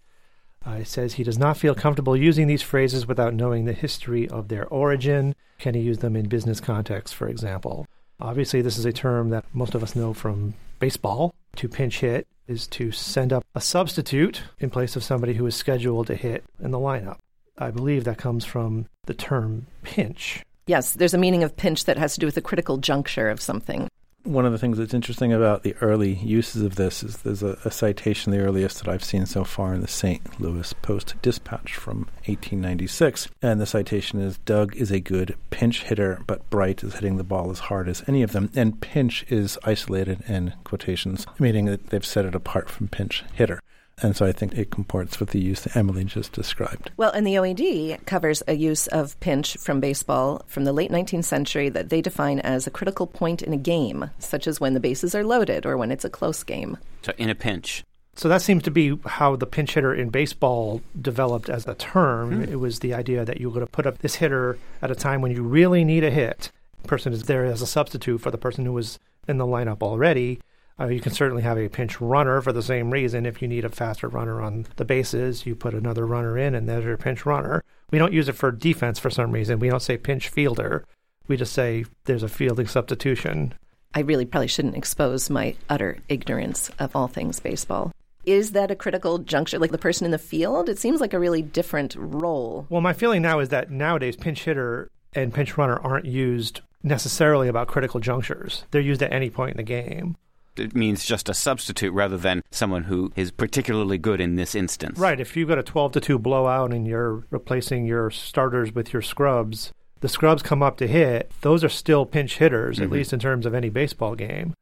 Uh, 0.65 0.77
he 0.77 0.85
says 0.85 1.15
he 1.15 1.25
does 1.25 1.39
not 1.39 1.57
feel 1.57 1.75
comfortable 1.75 2.17
using 2.17 2.47
these 2.47 2.63
phrases 2.63 3.07
without 3.07 3.35
knowing 3.35 3.65
the 3.65 3.73
history 3.73 4.29
of 4.29 4.49
their 4.49 4.67
origin. 4.67 5.35
Can 5.59 5.75
he 5.75 5.81
use 5.81 5.99
them 5.99 6.15
in 6.15 6.29
business 6.29 6.61
context, 6.61 7.15
for 7.15 7.27
example? 7.27 7.87
Obviously, 8.21 8.63
this 8.63 8.79
is 8.79 8.85
a 8.85 8.93
term 8.93 9.31
that 9.31 9.45
most 9.53 9.75
of 9.75 9.83
us 9.83 9.95
know 9.95 10.13
from 10.13 10.55
baseball. 10.81 11.35
To 11.57 11.69
pinch 11.69 12.01
hit 12.01 12.27
is 12.47 12.67
to 12.69 12.91
send 12.91 13.33
up 13.33 13.45
a 13.55 13.61
substitute 13.61 14.43
in 14.59 14.71
place 14.71 14.97
of 14.97 15.05
somebody 15.05 15.35
who 15.35 15.47
is 15.47 15.55
scheduled 15.55 16.09
to 16.09 16.15
hit 16.15 16.45
in 16.61 16.71
the 16.73 16.79
lineup. 16.79 17.19
I 17.57 17.71
believe 17.71 18.05
that 18.05 18.19
comes 18.19 18.45
from 18.45 18.87
the 19.07 19.15
term 19.15 19.67
pinch. 19.83 20.43
Yes, 20.67 20.95
there's 20.95 21.15
a 21.15 21.19
meaning 21.19 21.43
of 21.43 21.57
pinch 21.57 21.85
that 21.85 21.97
has 21.97 22.15
to 22.15 22.21
do 22.21 22.27
with 22.27 22.37
a 22.37 22.43
critical 22.43 22.77
juncture 22.77 23.31
of 23.31 23.41
something 23.41 23.89
one 24.29 24.45
of 24.45 24.53
the 24.53 24.59
things 24.59 24.77
that's 24.79 24.95
interesting 24.95 25.33
about 25.33 25.63
the 25.63 25.75
early 25.81 26.15
uses 26.15 26.63
of 26.63 26.77
this 26.77 27.03
is 27.03 27.19
there's 27.19 27.43
a, 27.43 27.59
a, 27.65 27.71
citation, 27.71 28.31
the 28.31 28.41
earliest 28.41 28.79
that 28.79 28.89
I've 28.89 29.03
seen 29.03 29.25
so 29.25 29.43
far 29.43 29.75
in 29.75 29.81
the 29.81 29.89
St. 29.89 30.41
Louis 30.41 30.73
Post 30.75 31.15
Dispatch 31.23 31.75
from 31.75 32.01
1896. 32.27 33.29
And 33.41 33.61
the 33.61 33.67
citation 33.67 34.21
is 34.21 34.39
Doug 34.39 34.77
is 34.77 34.91
a 34.91 35.01
good 35.01 35.37
pinch 35.51 35.85
hitter, 35.85 36.21
but 36.27 36.49
Bright 36.51 36.85
is 36.85 36.95
hitting 36.95 37.17
the 37.17 37.25
ball 37.25 37.51
as 37.51 37.59
hard 37.61 37.89
as 37.89 38.05
any 38.07 38.23
of 38.23 38.33
them. 38.33 38.51
And 38.55 38.81
pinch 38.81 39.25
is 39.29 39.59
isolated 39.65 40.23
in 40.29 40.53
quotations, 40.63 41.27
meaning 41.39 41.65
that 41.65 41.89
they've 41.89 42.05
set 42.05 42.27
it 42.27 42.35
apart 42.35 42.69
from 42.69 42.89
pinch 42.89 43.25
hitter. 43.33 43.61
And 44.03 44.17
so 44.17 44.27
I 44.27 44.33
think 44.33 44.57
it 44.57 44.71
comports 44.71 45.19
with 45.19 45.31
the 45.31 45.41
use 45.41 45.63
that 45.63 45.77
Emily 45.77 46.05
just 46.05 46.33
described. 46.33 46.91
Well, 46.97 47.11
and 47.11 47.27
the 47.27 47.35
OED 47.35 48.05
covers 48.07 48.43
a 48.47 48.55
use 48.55 48.87
of 48.89 49.19
pinch 49.21 49.57
from 49.57 49.81
baseball 49.81 50.43
from 50.47 50.65
the 50.65 50.73
late 50.73 50.91
19th 50.91 51.25
century 51.25 51.69
that 51.71 51.89
they 51.89 52.01
define 52.01 52.39
as 52.41 52.67
a 52.67 52.71
critical 52.71 53.07
point 53.07 53.43
in 53.43 53.53
a 53.53 53.59
game, 53.59 54.11
such 54.19 54.47
as 54.47 54.61
when 54.61 54.75
the 54.75 54.81
bases 54.81 55.15
are 55.15 55.25
loaded 55.25 55.67
or 55.67 55.77
when 55.77 55.91
it's 55.91 56.05
a 56.05 56.11
close 56.11 56.43
game. 56.43 56.79
So, 57.03 57.13
in 57.19 57.31
a 57.31 57.35
pinch. 57.35 57.85
So 58.19 58.29
that 58.29 58.43
seems 58.43 58.65
to 58.65 58.73
be 58.73 58.99
how 59.07 59.37
the 59.37 59.47
pinch 59.47 59.75
hitter 59.75 59.95
in 59.95 60.09
baseball 60.09 60.83
developed 61.01 61.49
as 61.49 61.69
a 61.69 61.75
term. 61.75 62.43
Hmm. 62.43 62.53
It 62.53 62.59
was 62.59 62.81
the 62.81 62.93
idea 62.93 63.25
that 63.25 63.41
you 63.41 63.49
were 63.49 63.55
going 63.55 63.67
to 63.67 63.71
put 63.71 63.87
up 63.87 63.99
this 63.99 64.17
hitter 64.17 64.59
at 64.83 64.91
a 64.91 64.97
time 64.97 65.21
when 65.21 65.31
you 65.31 65.45
really 65.45 65.85
need 65.85 66.03
a 66.03 66.11
hit. 66.11 66.51
Person 66.89 67.13
is 67.13 67.25
there 67.25 67.45
as 67.45 67.63
a 67.63 67.67
substitute 67.67 68.21
for 68.21 68.33
the 68.33 68.39
person 68.39 68.65
who 68.65 68.73
was 68.73 68.99
in 69.29 69.39
the 69.39 69.47
lineup 69.47 69.83
already. 69.83 70.41
Uh, 70.81 70.87
you 70.87 71.01
can 71.01 71.13
certainly 71.13 71.43
have 71.43 71.59
a 71.59 71.69
pinch 71.69 72.01
runner 72.01 72.41
for 72.41 72.53
the 72.53 72.63
same 72.63 72.91
reason. 72.91 73.27
If 73.27 73.43
you 73.43 73.49
need 73.49 73.65
a 73.65 73.69
faster 73.69 74.09
runner 74.09 74.41
on 74.41 74.67
the 74.77 74.85
bases, 74.85 75.45
you 75.45 75.57
put 75.57 75.75
another 75.75 76.07
runner 76.07 76.39
in, 76.39 76.55
and 76.55 76.69
there's 76.69 76.85
your 76.85 76.97
pinch 76.97 77.27
runner. 77.27 77.65
We 77.91 77.99
don't 77.99 78.13
use 78.13 78.29
it 78.29 78.37
for 78.37 78.53
defense 78.53 78.99
for 78.99 79.11
some 79.11 79.33
reason. 79.33 79.59
We 79.59 79.71
don't 79.71 79.83
say 79.83 79.97
pinch 79.97 80.29
fielder. 80.29 80.85
We 81.27 81.37
just 81.37 81.53
say 81.53 81.85
there's 82.05 82.23
a 82.23 82.29
fielding 82.29 82.69
substitution. 82.69 83.55
I 83.95 84.01
really 84.01 84.25
probably 84.25 84.49
shouldn't 84.49 84.77
expose 84.77 85.31
my 85.31 85.57
utter 85.69 85.99
ignorance 86.09 86.71
of 86.79 86.95
all 86.95 87.09
things 87.09 87.41
baseball. 87.41 87.93
Is 88.25 88.53
that 88.53 88.71
a 88.71 88.77
critical 88.77 89.19
juncture, 89.19 89.59
like 89.59 89.71
the 89.73 89.79
person 89.79 90.05
in 90.05 90.11
the 90.11 90.19
field? 90.19 90.69
It 90.69 90.79
seems 90.79 91.01
like 91.01 91.15
a 91.15 91.19
really 91.19 91.43
different 91.43 91.97
role. 91.99 92.67
Well, 92.69 92.83
my 92.83 92.93
feeling 92.93 93.23
now 93.23 93.41
is 93.41 93.49
that 93.49 93.71
nowadays 93.71 94.17
pinch 94.17 94.45
hitter 94.45 94.91
and 95.15 95.33
pinch 95.33 95.57
runner 95.57 95.79
aren't 95.79 96.05
used 96.05 96.61
necessarily 96.83 97.49
about 97.49 97.69
critical 97.69 98.01
junctures. 98.01 98.65
They're 98.71 98.83
used 98.83 99.03
at 99.03 99.13
any 99.13 99.31
point 99.31 99.53
in 99.53 99.57
the 99.57 99.63
game 99.63 100.17
it 100.59 100.75
means 100.75 101.05
just 101.05 101.29
a 101.29 101.35
substitute 101.35 101.93
rather 101.93 102.17
than 102.17 102.43
someone 102.51 102.85
who 102.85 103.13
is 103.17 103.31
particularly 103.31 103.99
good 103.99 104.21
in 104.21 104.37
this 104.37 104.55
instance. 104.55 104.99
Right. 104.99 105.21
If 105.21 105.37
you've 105.37 105.49
got 105.49 105.59
a 105.59 105.63
12 105.63 105.93
to 105.93 106.01
2 106.01 106.19
blowout 106.19 106.73
and 106.73 106.87
you're 106.87 107.25
replacing 107.31 107.87
your 107.87 108.11
starters 108.11 108.75
with 108.75 108.93
your 108.93 109.03
scrubs, 109.03 109.73
the 110.01 110.09
scrubs 110.09 110.43
come 110.43 110.63
up 110.63 110.77
to 110.79 110.87
hit. 110.87 111.33
Those 111.41 111.65
are 111.65 111.69
still 111.69 112.07
pinch 112.07 112.39
hitters, 112.39 112.77
mm-hmm. 112.77 112.85
at 112.85 112.91
least 112.91 113.13
in 113.13 113.19
terms 113.19 113.47
of 113.47 113.55
any 113.55 113.69
baseball 113.69 114.15
game. 114.15 114.55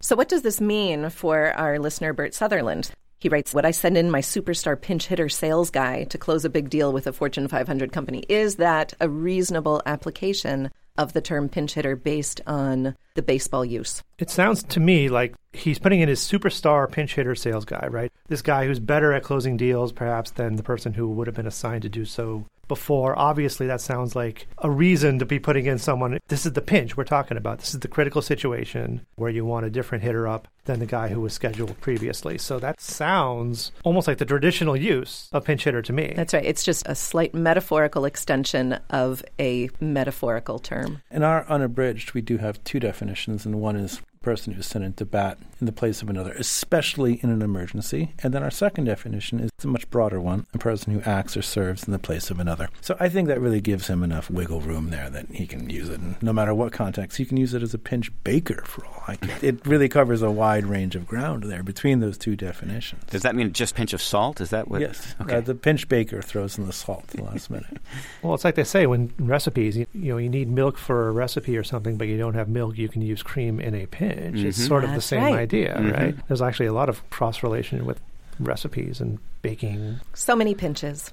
So, 0.00 0.16
what 0.16 0.28
does 0.28 0.42
this 0.42 0.60
mean 0.60 1.10
for 1.10 1.52
our 1.52 1.78
listener, 1.78 2.12
Bert 2.12 2.34
Sutherland? 2.34 2.90
He 3.18 3.28
writes, 3.28 3.52
What 3.52 3.66
I 3.66 3.70
send 3.70 3.98
in 3.98 4.10
my 4.10 4.22
superstar 4.22 4.80
pinch 4.80 5.06
hitter 5.06 5.28
sales 5.28 5.70
guy 5.70 6.04
to 6.04 6.16
close 6.16 6.46
a 6.46 6.50
big 6.50 6.70
deal 6.70 6.90
with 6.90 7.06
a 7.06 7.12
Fortune 7.12 7.48
500 7.48 7.92
company? 7.92 8.24
Is 8.28 8.56
that 8.56 8.94
a 8.98 9.10
reasonable 9.10 9.82
application 9.84 10.70
of 11.00 11.14
the 11.14 11.20
term 11.20 11.48
pinch 11.48 11.74
hitter 11.74 11.96
based 11.96 12.40
on 12.46 12.94
the 13.14 13.22
baseball 13.22 13.64
use? 13.64 14.02
It 14.18 14.30
sounds 14.30 14.62
to 14.64 14.80
me 14.80 15.08
like 15.08 15.34
he's 15.52 15.78
putting 15.78 16.00
in 16.00 16.08
his 16.08 16.20
superstar 16.20 16.90
pinch 16.90 17.14
hitter 17.14 17.34
sales 17.34 17.64
guy, 17.64 17.86
right? 17.90 18.12
This 18.28 18.42
guy 18.42 18.66
who's 18.66 18.78
better 18.78 19.12
at 19.12 19.22
closing 19.22 19.56
deals 19.56 19.92
perhaps 19.92 20.30
than 20.32 20.56
the 20.56 20.62
person 20.62 20.92
who 20.92 21.08
would 21.08 21.26
have 21.26 21.36
been 21.36 21.46
assigned 21.46 21.82
to 21.82 21.88
do 21.88 22.04
so 22.04 22.44
before. 22.70 23.18
Obviously, 23.18 23.66
that 23.66 23.80
sounds 23.80 24.14
like 24.14 24.46
a 24.58 24.70
reason 24.70 25.18
to 25.18 25.26
be 25.26 25.40
putting 25.40 25.66
in 25.66 25.76
someone. 25.76 26.20
This 26.28 26.46
is 26.46 26.52
the 26.52 26.62
pinch 26.62 26.96
we're 26.96 27.02
talking 27.02 27.36
about. 27.36 27.58
This 27.58 27.74
is 27.74 27.80
the 27.80 27.88
critical 27.88 28.22
situation 28.22 29.04
where 29.16 29.28
you 29.28 29.44
want 29.44 29.66
a 29.66 29.70
different 29.70 30.04
hitter 30.04 30.28
up 30.28 30.46
than 30.66 30.78
the 30.78 30.86
guy 30.86 31.08
who 31.08 31.20
was 31.20 31.32
scheduled 31.32 31.80
previously. 31.80 32.38
So 32.38 32.60
that 32.60 32.80
sounds 32.80 33.72
almost 33.82 34.06
like 34.06 34.18
the 34.18 34.24
traditional 34.24 34.76
use 34.76 35.28
of 35.32 35.44
pinch 35.44 35.64
hitter 35.64 35.82
to 35.82 35.92
me. 35.92 36.12
That's 36.14 36.32
right. 36.32 36.44
It's 36.44 36.62
just 36.62 36.86
a 36.86 36.94
slight 36.94 37.34
metaphorical 37.34 38.04
extension 38.04 38.78
of 38.88 39.24
a 39.40 39.68
metaphorical 39.80 40.60
term. 40.60 41.02
In 41.10 41.24
our 41.24 41.44
unabridged, 41.48 42.12
we 42.12 42.20
do 42.20 42.38
have 42.38 42.62
two 42.62 42.78
definitions, 42.78 43.44
and 43.44 43.60
one 43.60 43.74
is 43.74 44.00
person 44.22 44.52
who's 44.52 44.66
sent 44.66 44.84
into 44.84 45.06
bat 45.06 45.38
in 45.60 45.66
the 45.66 45.72
place 45.72 46.02
of 46.02 46.10
another, 46.10 46.32
especially 46.32 47.20
in 47.22 47.30
an 47.30 47.40
emergency. 47.40 48.12
And 48.22 48.34
then 48.34 48.42
our 48.42 48.50
second 48.50 48.84
definition 48.84 49.40
is 49.40 49.50
a 49.64 49.66
much 49.66 49.88
broader 49.88 50.20
one 50.20 50.46
a 50.52 50.58
person 50.58 50.92
who 50.92 51.00
acts 51.08 51.38
or 51.38 51.42
serves 51.42 51.84
in 51.84 51.92
the 51.92 51.98
place 51.98 52.30
of 52.30 52.38
another. 52.38 52.68
So 52.82 52.96
I 53.00 53.08
think 53.08 53.28
that 53.28 53.40
really 53.40 53.62
gives 53.62 53.86
him 53.86 54.02
enough 54.02 54.28
wiggle 54.28 54.60
room 54.60 54.90
there 54.90 55.08
that 55.08 55.30
he 55.30 55.46
can 55.46 55.70
use 55.70 55.88
it. 55.88 56.00
And 56.00 56.22
no 56.22 56.34
matter 56.34 56.52
what 56.52 56.70
context, 56.70 57.16
he 57.16 57.24
can 57.24 57.38
use 57.38 57.54
it 57.54 57.62
as 57.62 57.72
a 57.72 57.78
pinch 57.78 58.12
baker 58.22 58.62
for 58.66 58.84
all 58.84 59.02
I 59.08 59.16
care. 59.16 59.38
It 59.40 59.64
really 59.66 59.88
covers 59.88 60.20
a 60.20 60.30
wide 60.30 60.66
range 60.66 60.96
of 60.96 61.06
ground 61.06 61.44
there 61.44 61.62
between 61.62 62.00
those 62.00 62.18
two 62.18 62.36
definitions. 62.36 63.02
Does 63.06 63.22
that 63.22 63.34
mean 63.34 63.54
just 63.54 63.74
pinch 63.74 63.94
of 63.94 64.02
salt? 64.02 64.42
Is 64.42 64.50
that 64.50 64.68
what? 64.68 64.82
Yes. 64.82 65.14
Okay. 65.22 65.36
Uh, 65.36 65.40
the 65.40 65.54
pinch 65.54 65.88
baker 65.88 66.20
throws 66.20 66.58
in 66.58 66.66
the 66.66 66.74
salt 66.74 67.04
at 67.04 67.16
the 67.16 67.24
last 67.24 67.48
minute. 67.48 67.78
well, 68.22 68.34
it's 68.34 68.44
like 68.44 68.54
they 68.54 68.64
say 68.64 68.86
when 68.86 69.14
recipes, 69.18 69.78
you, 69.78 69.86
you 69.94 70.12
know, 70.12 70.18
you 70.18 70.28
need 70.28 70.50
milk 70.50 70.76
for 70.76 71.08
a 71.08 71.12
recipe 71.12 71.56
or 71.56 71.64
something, 71.64 71.96
but 71.96 72.06
you 72.06 72.18
don't 72.18 72.34
have 72.34 72.50
milk, 72.50 72.76
you 72.76 72.88
can 72.90 73.00
use 73.00 73.22
cream 73.22 73.58
in 73.60 73.74
a 73.74 73.86
pinch. 73.86 74.09
Mm-hmm. 74.16 74.46
It's 74.46 74.64
sort 74.64 74.84
of 74.84 74.90
That's 74.90 75.04
the 75.04 75.08
same 75.08 75.22
right. 75.22 75.34
idea, 75.34 75.74
mm-hmm. 75.74 75.90
right? 75.90 76.28
There's 76.28 76.42
actually 76.42 76.66
a 76.66 76.72
lot 76.72 76.88
of 76.88 77.08
cross 77.10 77.42
relation 77.42 77.86
with 77.86 78.00
recipes 78.38 79.00
and 79.00 79.18
baking. 79.42 80.00
So 80.14 80.34
many 80.36 80.54
pinches. 80.54 81.12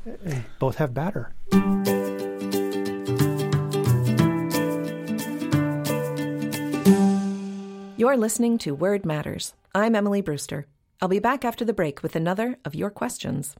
Both 0.60 0.76
have 0.78 0.94
batter. 0.94 1.34
You're 7.98 8.18
listening 8.18 8.58
to 8.60 8.76
Word 8.76 9.06
Matters. 9.06 9.54
I'm 9.74 9.96
Emily 9.96 10.22
Brewster. 10.22 10.68
I'll 11.02 11.08
be 11.08 11.20
back 11.20 11.44
after 11.44 11.66
the 11.66 11.74
break 11.74 12.04
with 12.04 12.16
another 12.16 12.58
of 12.64 12.76
your 12.76 12.90
questions. 12.90 13.56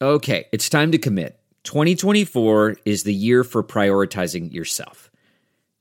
Okay, 0.00 0.46
it's 0.52 0.68
time 0.68 0.92
to 0.92 0.98
commit. 0.98 1.38
2024 1.64 2.76
is 2.84 3.02
the 3.02 3.14
year 3.14 3.42
for 3.42 3.62
prioritizing 3.64 4.52
yourself. 4.52 5.10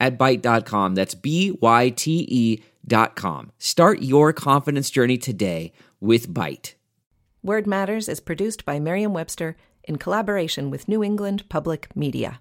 at 0.00 0.18
Byte.com. 0.18 0.94
That's 0.94 1.14
B 1.14 1.56
Y 1.60 1.90
T 1.90 2.26
E 2.28 2.62
dot 2.86 3.16
com. 3.16 3.52
Start 3.58 4.02
your 4.02 4.32
confidence 4.32 4.90
journey 4.90 5.18
today 5.18 5.72
with 6.00 6.32
Byte. 6.32 6.74
Word 7.42 7.66
Matters 7.66 8.08
is 8.08 8.20
produced 8.20 8.64
by 8.64 8.80
Merriam 8.80 9.12
Webster 9.12 9.56
in 9.84 9.96
collaboration 9.96 10.70
with 10.70 10.88
New 10.88 11.02
England 11.04 11.48
Public 11.48 11.94
Media. 11.94 12.40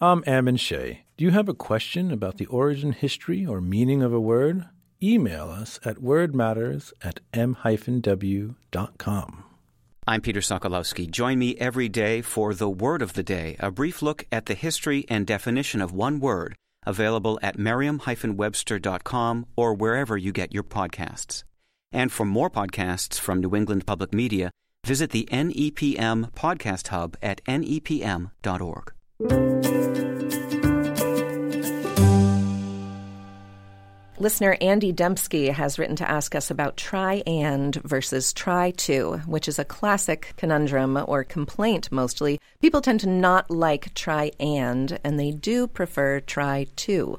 I'm 0.00 0.24
Ammon 0.26 0.56
Shea. 0.56 1.04
Do 1.16 1.24
you 1.24 1.30
have 1.30 1.48
a 1.48 1.54
question 1.54 2.10
about 2.10 2.38
the 2.38 2.46
origin, 2.46 2.90
history, 2.90 3.46
or 3.46 3.60
meaning 3.60 4.02
of 4.02 4.12
a 4.12 4.18
word? 4.18 4.64
Email 5.00 5.48
us 5.48 5.78
at 5.84 5.98
wordmatters 5.98 6.92
at 7.02 7.20
m-w.com. 7.32 8.54
I'm 10.04 10.20
Peter 10.20 10.40
Sokolowski. 10.40 11.08
Join 11.08 11.38
me 11.38 11.56
every 11.58 11.88
day 11.88 12.22
for 12.22 12.54
The 12.54 12.68
Word 12.68 13.02
of 13.02 13.12
the 13.12 13.22
Day, 13.22 13.54
a 13.60 13.70
brief 13.70 14.02
look 14.02 14.26
at 14.32 14.46
the 14.46 14.54
history 14.54 15.04
and 15.08 15.24
definition 15.24 15.80
of 15.80 15.92
one 15.92 16.18
word, 16.18 16.56
available 16.86 17.38
at 17.42 17.58
merriam-webster.com 17.58 19.46
or 19.56 19.74
wherever 19.74 20.16
you 20.16 20.32
get 20.32 20.52
your 20.52 20.64
podcasts. 20.64 21.44
And 21.92 22.10
for 22.10 22.24
more 22.24 22.50
podcasts 22.50 23.18
from 23.18 23.40
New 23.40 23.54
England 23.54 23.86
Public 23.86 24.14
Media, 24.14 24.50
visit 24.86 25.10
the 25.10 25.28
NEPM 25.30 26.32
Podcast 26.32 26.88
Hub 26.88 27.16
at 27.22 27.44
nepm.org. 27.44 28.92
Listener 34.22 34.56
Andy 34.60 34.92
Dembski 34.92 35.52
has 35.52 35.80
written 35.80 35.96
to 35.96 36.08
ask 36.08 36.36
us 36.36 36.48
about 36.48 36.76
try 36.76 37.24
and 37.26 37.74
versus 37.82 38.32
try 38.32 38.70
to, 38.70 39.14
which 39.26 39.48
is 39.48 39.58
a 39.58 39.64
classic 39.64 40.32
conundrum 40.36 40.96
or 41.08 41.24
complaint 41.24 41.90
mostly. 41.90 42.40
People 42.60 42.80
tend 42.80 43.00
to 43.00 43.08
not 43.08 43.50
like 43.50 43.92
try 43.94 44.30
and, 44.38 45.00
and 45.02 45.18
they 45.18 45.32
do 45.32 45.66
prefer 45.66 46.20
try 46.20 46.68
to. 46.76 47.18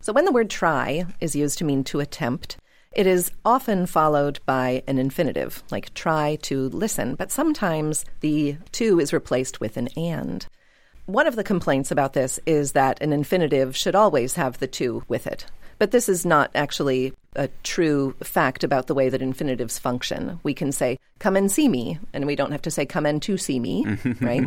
So 0.00 0.12
when 0.12 0.24
the 0.24 0.32
word 0.32 0.50
try 0.50 1.04
is 1.20 1.36
used 1.36 1.58
to 1.58 1.64
mean 1.64 1.84
to 1.84 2.00
attempt, 2.00 2.56
it 2.90 3.06
is 3.06 3.30
often 3.44 3.86
followed 3.86 4.40
by 4.44 4.82
an 4.88 4.98
infinitive, 4.98 5.62
like 5.70 5.94
try 5.94 6.38
to 6.42 6.70
listen, 6.70 7.14
but 7.14 7.30
sometimes 7.30 8.04
the 8.18 8.56
to 8.72 8.98
is 8.98 9.12
replaced 9.12 9.60
with 9.60 9.76
an 9.76 9.90
and. 9.96 10.44
One 11.06 11.28
of 11.28 11.36
the 11.36 11.44
complaints 11.44 11.92
about 11.92 12.14
this 12.14 12.40
is 12.46 12.72
that 12.72 13.00
an 13.00 13.12
infinitive 13.12 13.76
should 13.76 13.94
always 13.94 14.34
have 14.34 14.58
the 14.58 14.66
to 14.66 15.04
with 15.06 15.28
it. 15.28 15.46
But 15.82 15.90
this 15.90 16.08
is 16.08 16.24
not 16.24 16.52
actually 16.54 17.12
a 17.34 17.48
true 17.64 18.14
fact 18.22 18.62
about 18.62 18.86
the 18.86 18.94
way 18.94 19.08
that 19.08 19.20
infinitives 19.20 19.80
function. 19.80 20.38
We 20.44 20.54
can 20.54 20.70
say, 20.70 21.00
come 21.18 21.34
and 21.34 21.50
see 21.50 21.68
me, 21.68 21.98
and 22.12 22.24
we 22.24 22.36
don't 22.36 22.52
have 22.52 22.62
to 22.62 22.70
say, 22.70 22.86
come 22.86 23.04
and 23.04 23.20
to 23.22 23.36
see 23.36 23.58
me, 23.58 23.84
right? 24.20 24.46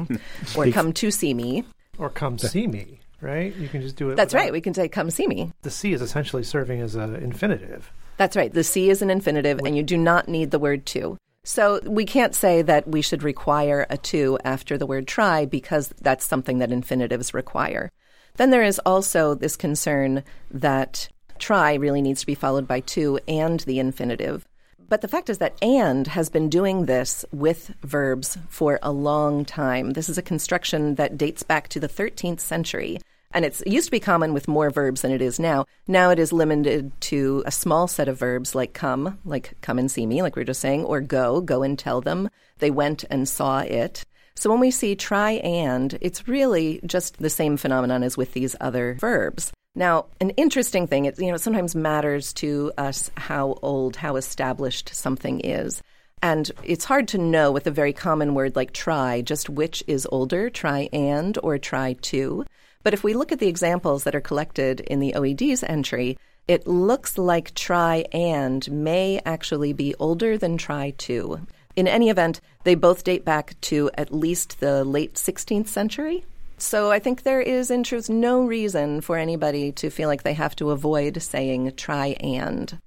or 0.56 0.72
come 0.72 0.94
to 0.94 1.12
see 1.12 1.34
me. 1.34 1.66
Or 1.98 2.10
come 2.10 2.38
see 2.38 2.68
me, 2.68 3.02
right? 3.20 3.54
You 3.58 3.68
can 3.68 3.82
just 3.82 3.98
do 3.98 4.12
it. 4.12 4.16
That's 4.16 4.34
without- 4.34 4.46
right. 4.46 4.54
We 4.54 4.62
can 4.62 4.74
say, 4.74 4.88
come 4.88 5.12
see 5.12 5.28
me. 5.28 5.52
The 5.64 5.72
see 5.72 5.92
is 5.92 6.02
essentially 6.02 6.42
serving 6.42 6.80
as 6.80 6.96
an 6.96 7.18
infinitive. 7.18 7.92
That's 8.16 8.38
right. 8.38 8.54
The 8.54 8.64
see 8.64 8.90
is 8.90 9.02
an 9.02 9.10
infinitive, 9.10 9.60
and 9.60 9.76
you 9.76 9.84
do 9.84 9.98
not 9.98 10.30
need 10.30 10.52
the 10.52 10.60
word 10.60 10.86
to. 10.86 11.18
So 11.44 11.82
we 11.84 12.06
can't 12.06 12.34
say 12.34 12.62
that 12.62 12.88
we 12.88 13.02
should 13.02 13.24
require 13.24 13.86
a 13.90 13.98
to 13.98 14.40
after 14.46 14.78
the 14.78 14.88
word 14.88 15.06
try 15.06 15.44
because 15.44 15.94
that's 16.02 16.26
something 16.26 16.60
that 16.60 16.72
infinitives 16.72 17.34
require. 17.34 17.92
Then 18.38 18.52
there 18.52 18.64
is 18.64 18.80
also 18.86 19.36
this 19.36 19.58
concern 19.58 20.24
that 20.50 21.10
try 21.40 21.74
really 21.76 22.02
needs 22.02 22.22
to 22.22 22.26
be 22.26 22.36
followed 22.36 22.68
by 22.68 22.80
to 22.82 23.20
and 23.28 23.60
the 23.62 23.80
infinitive. 23.80 24.48
But 24.88 25.02
the 25.02 25.08
fact 25.08 25.30
is 25.30 25.40
that 25.40 25.62
and 25.64 26.06
has 26.08 26.30
been 26.30 26.50
doing 26.50 26.86
this 26.86 27.26
with 27.32 27.74
verbs 27.82 28.38
for 28.50 28.80
a 28.84 28.92
long 28.92 29.44
time. 29.44 29.92
This 29.92 30.10
is 30.10 30.18
a 30.18 30.22
construction 30.22 30.96
that 30.96 31.18
dates 31.18 31.44
back 31.44 31.70
to 31.70 31.80
the 31.80 31.90
13th 31.90 32.40
century. 32.40 33.00
And 33.32 33.44
it's, 33.44 33.62
it 33.62 33.72
used 33.72 33.88
to 33.88 33.92
be 33.92 34.00
common 34.00 34.34
with 34.34 34.48
more 34.48 34.70
verbs 34.70 35.02
than 35.02 35.12
it 35.12 35.22
is 35.22 35.40
now. 35.40 35.66
Now 35.88 36.12
it 36.12 36.20
is 36.20 36.32
limited 36.32 36.92
to 37.02 37.44
a 37.46 37.52
small 37.52 37.88
set 37.88 38.08
of 38.08 38.20
verbs 38.20 38.56
like 38.56 38.74
come, 38.74 39.20
like 39.26 39.56
come 39.62 39.80
and 39.80 39.92
see 39.92 40.06
me, 40.06 40.22
like 40.22 40.36
we 40.36 40.42
were 40.42 40.46
just 40.46 40.62
saying, 40.62 40.86
or 40.86 41.02
go, 41.02 41.42
go 41.42 41.64
and 41.64 41.78
tell 41.78 42.00
them. 42.00 42.30
They 42.60 42.72
went 42.72 43.04
and 43.10 43.28
saw 43.28 43.60
it. 43.60 44.06
So 44.36 44.50
when 44.50 44.60
we 44.60 44.72
see 44.72 44.96
try 44.96 45.34
and, 45.34 45.98
it's 46.02 46.28
really 46.28 46.82
just 46.86 47.18
the 47.18 47.30
same 47.30 47.58
phenomenon 47.58 48.04
as 48.04 48.18
with 48.18 48.34
these 48.34 48.56
other 48.60 48.96
verbs. 49.00 49.52
Now, 49.76 50.06
an 50.22 50.30
interesting 50.32 50.88
thing, 50.88 51.06
it, 51.06 51.20
you 51.20 51.32
know, 51.32 51.38
sometimes 51.38 51.76
matters 51.76 52.32
to 52.34 52.72
us 52.78 53.12
how 53.18 53.58
old, 53.62 53.96
how 53.98 54.16
established 54.16 54.94
something 54.94 55.42
is. 55.42 55.82
And 56.22 56.50
it's 56.64 56.86
hard 56.86 57.10
to 57.10 57.18
know 57.18 57.52
with 57.52 57.68
a 57.68 57.72
very 57.72 57.94
common 57.94 58.34
word 58.34 58.56
like 58.56 58.72
try 58.72 59.22
just 59.22 59.50
which 59.50 59.84
is 59.86 60.08
older, 60.12 60.50
try 60.50 60.90
and 60.94 61.38
or 61.44 61.58
try 61.58 61.94
to. 61.94 62.46
But 62.84 62.94
if 62.94 63.04
we 63.04 63.14
look 63.14 63.32
at 63.32 63.40
the 63.40 63.48
examples 63.48 64.04
that 64.04 64.16
are 64.16 64.22
collected 64.22 64.80
in 64.80 65.00
the 65.00 65.14
OED's 65.16 65.64
entry, 65.64 66.18
it 66.48 66.68
looks 66.68 67.18
like 67.18 67.54
try 67.54 68.06
and 68.12 68.70
may 68.72 69.22
actually 69.26 69.74
be 69.74 69.96
older 70.00 70.38
than 70.38 70.58
try 70.58 70.92
to. 71.00 71.46
In 71.76 71.88
any 71.88 72.10
event, 72.10 72.40
they 72.64 72.76
both 72.76 73.04
date 73.04 73.26
back 73.26 73.60
to 73.62 73.90
at 73.96 74.14
least 74.14 74.60
the 74.60 74.84
late 74.84 75.16
16th 75.16 75.68
century. 75.68 76.26
So 76.58 76.92
I 76.92 77.00
think 77.00 77.24
there 77.24 77.42
is, 77.42 77.70
in 77.70 77.84
truth, 77.84 78.10
no 78.10 78.44
reason 78.44 79.02
for 79.02 79.18
anybody 79.18 79.72
to 79.74 79.90
feel 79.90 80.08
like 80.08 80.24
they 80.24 80.34
have 80.34 80.56
to 80.58 80.72
avoid 80.72 81.22
saying 81.22 81.74
try 81.76 82.16
and. 82.22 82.80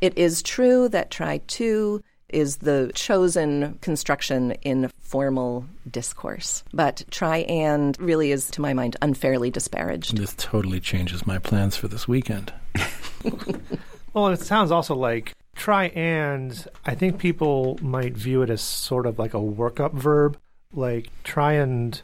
It 0.00 0.16
is 0.16 0.42
true 0.42 0.88
that 0.90 1.10
try 1.10 1.38
to 1.38 2.02
is 2.28 2.58
the 2.58 2.92
chosen 2.94 3.78
construction 3.80 4.52
in 4.62 4.90
formal 5.00 5.64
discourse. 5.90 6.62
But 6.72 7.02
try 7.10 7.38
and 7.38 7.98
really 7.98 8.30
is, 8.30 8.50
to 8.50 8.60
my 8.60 8.74
mind, 8.74 8.96
unfairly 9.02 9.50
disparaged. 9.50 10.16
This 10.16 10.34
totally 10.36 10.78
changes 10.78 11.26
my 11.26 11.38
plans 11.38 11.74
for 11.76 11.88
this 11.88 12.06
weekend. 12.06 12.52
Well, 14.18 14.28
it 14.28 14.40
sounds 14.40 14.70
also 14.70 14.94
like 14.94 15.32
try 15.58 15.86
and. 15.88 16.66
I 16.86 16.94
think 16.94 17.18
people 17.18 17.78
might 17.82 18.14
view 18.14 18.40
it 18.42 18.48
as 18.50 18.62
sort 18.62 19.04
of 19.06 19.18
like 19.18 19.34
a 19.34 19.38
workup 19.38 19.92
verb, 19.92 20.38
like 20.72 21.08
try 21.24 21.52
and 21.54 22.00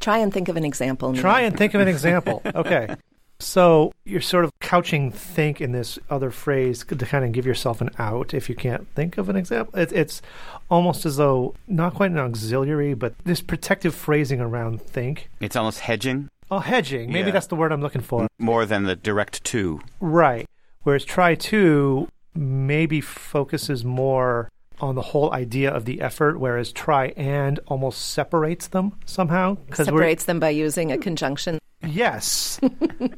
Try 0.00 0.18
and 0.18 0.32
think 0.34 0.48
of 0.48 0.56
an 0.56 0.64
example. 0.64 1.12
Neil. 1.12 1.20
try 1.22 1.40
and 1.42 1.56
think 1.56 1.74
of 1.74 1.80
an 1.80 1.88
example. 1.88 2.42
Okay. 2.54 2.94
So 3.38 3.90
you're 4.04 4.20
sort 4.20 4.44
of 4.44 4.52
couching 4.60 5.10
think 5.10 5.60
in 5.60 5.72
this 5.72 5.98
other 6.10 6.30
phrase 6.30 6.84
to 6.84 6.94
kind 6.94 7.24
of 7.24 7.32
give 7.32 7.44
yourself 7.44 7.80
an 7.80 7.90
out 7.98 8.34
if 8.34 8.48
you 8.48 8.54
can't 8.54 8.86
think 8.94 9.18
of 9.18 9.28
an 9.28 9.34
example. 9.34 9.76
It's, 9.78 9.92
it's 9.92 10.22
almost 10.70 11.04
as 11.06 11.16
though 11.16 11.54
not 11.66 11.94
quite 11.94 12.12
an 12.12 12.18
auxiliary, 12.18 12.94
but 12.94 13.14
this 13.24 13.40
protective 13.40 13.96
phrasing 13.96 14.40
around 14.40 14.80
think. 14.80 15.28
It's 15.40 15.56
almost 15.56 15.80
hedging 15.80 16.28
Oh, 16.52 16.60
hedging. 16.60 17.10
Maybe 17.12 17.26
Yeah. 17.28 17.32
that's 17.32 17.48
the 17.48 17.56
word 17.56 17.72
I'm 17.72 17.80
looking 17.80 18.02
for. 18.02 18.28
more 18.38 18.64
than 18.66 18.84
the 18.84 18.94
direct 18.94 19.42
to. 19.44 19.80
Right. 20.00 20.46
Whereas 20.82 21.04
try 21.04 21.34
to 21.34 22.08
maybe 22.34 23.00
focuses 23.00 23.84
more 23.84 24.50
on 24.80 24.94
the 24.96 25.02
whole 25.02 25.32
idea 25.32 25.70
of 25.70 25.84
the 25.84 26.00
effort, 26.00 26.38
whereas 26.38 26.72
try 26.72 27.08
and 27.16 27.60
almost 27.66 28.10
separates 28.10 28.68
them 28.68 28.92
somehow. 29.06 29.56
Separates 29.72 30.24
them 30.24 30.40
by 30.40 30.50
using 30.50 30.90
a 30.90 30.98
conjunction. 30.98 31.58
Yes. 31.86 32.60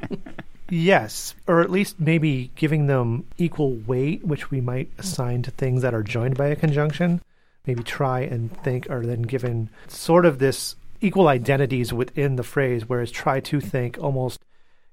yes. 0.70 1.34
Or 1.46 1.60
at 1.60 1.70
least 1.70 1.98
maybe 1.98 2.50
giving 2.54 2.86
them 2.86 3.26
equal 3.38 3.76
weight, 3.86 4.24
which 4.26 4.50
we 4.50 4.60
might 4.60 4.90
assign 4.98 5.42
to 5.42 5.50
things 5.50 5.82
that 5.82 5.94
are 5.94 6.02
joined 6.02 6.36
by 6.36 6.48
a 6.48 6.56
conjunction. 6.56 7.22
Maybe 7.66 7.82
try 7.82 8.20
and 8.20 8.54
think 8.62 8.90
are 8.90 9.06
then 9.06 9.22
given 9.22 9.70
sort 9.88 10.26
of 10.26 10.38
this 10.38 10.76
equal 11.00 11.28
identities 11.28 11.92
within 11.92 12.36
the 12.36 12.42
phrase, 12.42 12.88
whereas 12.88 13.10
try 13.10 13.40
to 13.40 13.60
think 13.60 13.96
almost 13.98 14.40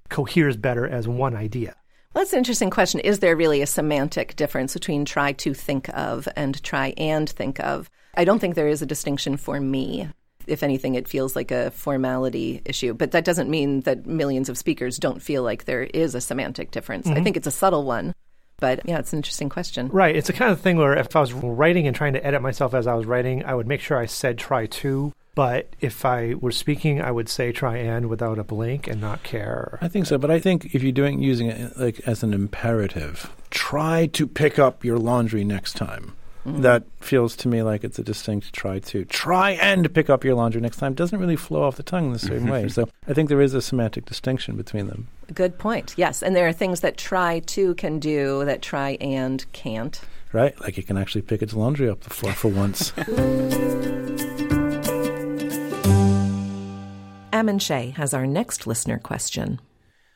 coheres 0.08 0.56
better 0.56 0.86
as 0.86 1.06
one 1.06 1.36
idea. 1.36 1.74
Well, 2.14 2.22
that's 2.22 2.32
an 2.32 2.38
interesting 2.38 2.70
question. 2.70 3.00
Is 3.00 3.20
there 3.20 3.34
really 3.36 3.62
a 3.62 3.66
semantic 3.66 4.36
difference 4.36 4.74
between 4.74 5.04
try 5.04 5.32
to 5.32 5.54
think 5.54 5.88
of 5.90 6.28
and 6.36 6.62
try 6.62 6.92
and 6.98 7.28
think 7.28 7.58
of? 7.60 7.88
I 8.14 8.24
don't 8.24 8.38
think 8.38 8.54
there 8.54 8.68
is 8.68 8.82
a 8.82 8.86
distinction 8.86 9.38
for 9.38 9.58
me. 9.58 10.08
If 10.46 10.62
anything, 10.62 10.94
it 10.94 11.08
feels 11.08 11.34
like 11.34 11.50
a 11.50 11.70
formality 11.70 12.60
issue. 12.64 12.92
But 12.92 13.12
that 13.12 13.24
doesn't 13.24 13.48
mean 13.48 13.80
that 13.82 14.06
millions 14.06 14.48
of 14.48 14.58
speakers 14.58 14.98
don't 14.98 15.22
feel 15.22 15.42
like 15.42 15.64
there 15.64 15.84
is 15.84 16.14
a 16.14 16.20
semantic 16.20 16.70
difference. 16.70 17.06
I 17.06 17.14
mm-hmm. 17.14 17.24
think 17.24 17.36
it's 17.36 17.46
a 17.46 17.52
subtle 17.52 17.84
one. 17.84 18.14
But 18.58 18.82
yeah, 18.84 18.98
it's 18.98 19.12
an 19.12 19.18
interesting 19.18 19.48
question. 19.48 19.88
Right. 19.88 20.14
It's 20.14 20.26
the 20.26 20.32
kind 20.32 20.52
of 20.52 20.60
thing 20.60 20.76
where 20.76 20.96
if 20.96 21.16
I 21.16 21.20
was 21.20 21.32
writing 21.32 21.86
and 21.86 21.96
trying 21.96 22.12
to 22.12 22.24
edit 22.24 22.42
myself 22.42 22.74
as 22.74 22.86
I 22.86 22.94
was 22.94 23.06
writing, 23.06 23.44
I 23.44 23.54
would 23.54 23.66
make 23.66 23.80
sure 23.80 23.96
I 23.96 24.06
said 24.06 24.38
try 24.38 24.66
to. 24.66 25.12
But 25.34 25.74
if 25.80 26.04
I 26.04 26.34
were 26.34 26.52
speaking, 26.52 27.00
I 27.00 27.10
would 27.10 27.28
say 27.28 27.52
try 27.52 27.78
and 27.78 28.08
without 28.08 28.38
a 28.38 28.44
blink 28.44 28.86
and 28.86 29.00
not 29.00 29.22
care. 29.22 29.78
I 29.80 29.88
think 29.88 30.06
so, 30.06 30.18
but 30.18 30.30
I 30.30 30.38
think 30.38 30.74
if 30.74 30.82
you're 30.82 30.92
doing 30.92 31.22
using 31.22 31.46
it 31.46 31.76
like 31.78 32.00
as 32.06 32.22
an 32.22 32.34
imperative, 32.34 33.32
try 33.50 34.06
to 34.08 34.26
pick 34.26 34.58
up 34.58 34.84
your 34.84 34.98
laundry 34.98 35.42
next 35.42 35.74
time. 35.74 36.14
Mm-hmm. 36.46 36.62
That 36.62 36.84
feels 37.00 37.36
to 37.36 37.48
me 37.48 37.62
like 37.62 37.84
it's 37.84 37.98
a 37.98 38.02
distinct 38.02 38.52
try 38.52 38.80
to. 38.80 39.04
Try 39.06 39.52
and 39.52 39.92
pick 39.94 40.10
up 40.10 40.24
your 40.24 40.34
laundry 40.34 40.60
next 40.60 40.78
time 40.78 40.92
doesn't 40.92 41.18
really 41.18 41.36
flow 41.36 41.62
off 41.62 41.76
the 41.76 41.82
tongue 41.82 42.06
in 42.06 42.12
the 42.12 42.18
same 42.18 42.48
way. 42.48 42.68
So 42.72 42.88
I 43.06 43.14
think 43.14 43.28
there 43.28 43.40
is 43.40 43.54
a 43.54 43.62
semantic 43.62 44.06
distinction 44.06 44.56
between 44.56 44.86
them. 44.88 45.08
Good 45.32 45.58
point. 45.58 45.94
Yes. 45.96 46.22
And 46.22 46.34
there 46.34 46.48
are 46.48 46.52
things 46.52 46.80
that 46.80 46.96
try 46.96 47.40
to 47.40 47.74
can 47.76 48.00
do 48.00 48.44
that 48.44 48.60
try 48.60 48.96
and 49.00 49.44
can't. 49.52 50.00
Right? 50.32 50.58
Like 50.60 50.78
it 50.78 50.86
can 50.86 50.96
actually 50.96 51.22
pick 51.22 51.42
its 51.42 51.54
laundry 51.54 51.88
up 51.88 52.00
the 52.00 52.10
floor 52.10 52.32
for 52.32 52.48
once. 52.48 52.92
Ammon 57.42 57.58
Shea 57.58 57.90
has 57.96 58.14
our 58.14 58.24
next 58.24 58.68
listener 58.68 59.00
question. 59.00 59.60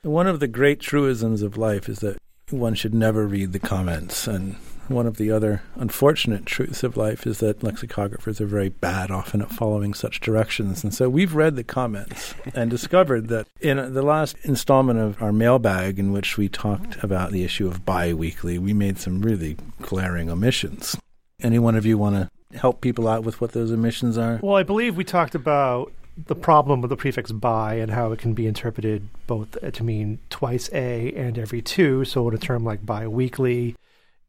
One 0.03 0.29
of 0.29 0.39
the 0.39 0.47
great 0.47 0.79
truisms 0.79 1.43
of 1.43 1.57
life 1.57 1.89
is 1.89 1.99
that 1.99 2.19
one 2.51 2.77
should 2.77 2.95
never 2.95 3.27
read 3.27 3.53
the 3.53 3.59
comments. 3.59 4.29
And 4.29 4.55
one 4.87 5.09
of 5.09 5.17
the 5.17 5.33
other 5.33 5.63
unfortunate 5.75 6.47
truths 6.47 6.85
of 6.85 6.97
life 6.97 7.27
is 7.27 7.39
that 7.39 7.63
lexicographers 7.63 8.41
are 8.41 8.47
very 8.47 8.69
bad 8.69 9.11
often 9.11 9.43
at 9.43 9.51
following 9.51 9.93
such 9.93 10.21
directions. 10.21 10.85
And 10.85 10.95
so 10.95 11.09
we've 11.09 11.35
read 11.35 11.57
the 11.57 11.65
comments 11.65 12.37
and 12.55 12.71
discovered 12.71 13.27
that 13.27 13.49
in 13.61 13.93
the 13.93 14.03
last 14.03 14.37
installment 14.45 15.01
of 15.01 15.21
our 15.21 15.33
mailbag, 15.33 15.99
in 15.99 16.13
which 16.13 16.39
we 16.39 16.49
talked 16.49 17.03
about 17.03 17.33
the 17.33 17.43
issue 17.43 17.67
of 17.67 17.85
bi 17.85 18.15
weekly, 18.15 18.57
we 18.57 18.73
made 18.73 18.99
some 18.99 19.21
really 19.21 19.57
glaring 19.83 20.31
omissions. 20.31 20.97
Any 21.43 21.59
one 21.59 21.75
of 21.75 21.85
you 21.85 21.99
want 21.99 22.15
to 22.15 22.31
help 22.57 22.81
people 22.81 23.09
out 23.09 23.25
with 23.25 23.41
what 23.41 23.51
those 23.51 23.73
omissions 23.73 24.17
are? 24.17 24.39
Well, 24.43 24.55
I 24.55 24.63
believe 24.63 24.97
we 24.97 25.03
talked 25.03 25.35
about 25.35 25.93
the 26.17 26.35
problem 26.35 26.81
with 26.81 26.91
the 26.91 26.97
prefix 26.97 27.31
bi 27.33 27.75
and 27.75 27.91
how 27.91 28.13
it 28.13 28.19
can 28.19 28.33
be 28.33 28.47
interpreted 28.47 29.09
both 29.27 29.57
to 29.73 29.85
mean 29.85 30.19
twice 30.31 30.71
a 30.73 31.13
and 31.13 31.39
every 31.39 31.63
two. 31.63 32.05
So, 32.05 32.29
in 32.29 32.35
a 32.35 32.39
term 32.39 32.65
like 32.65 32.85
bi 32.85 33.07
weekly, 33.07 33.77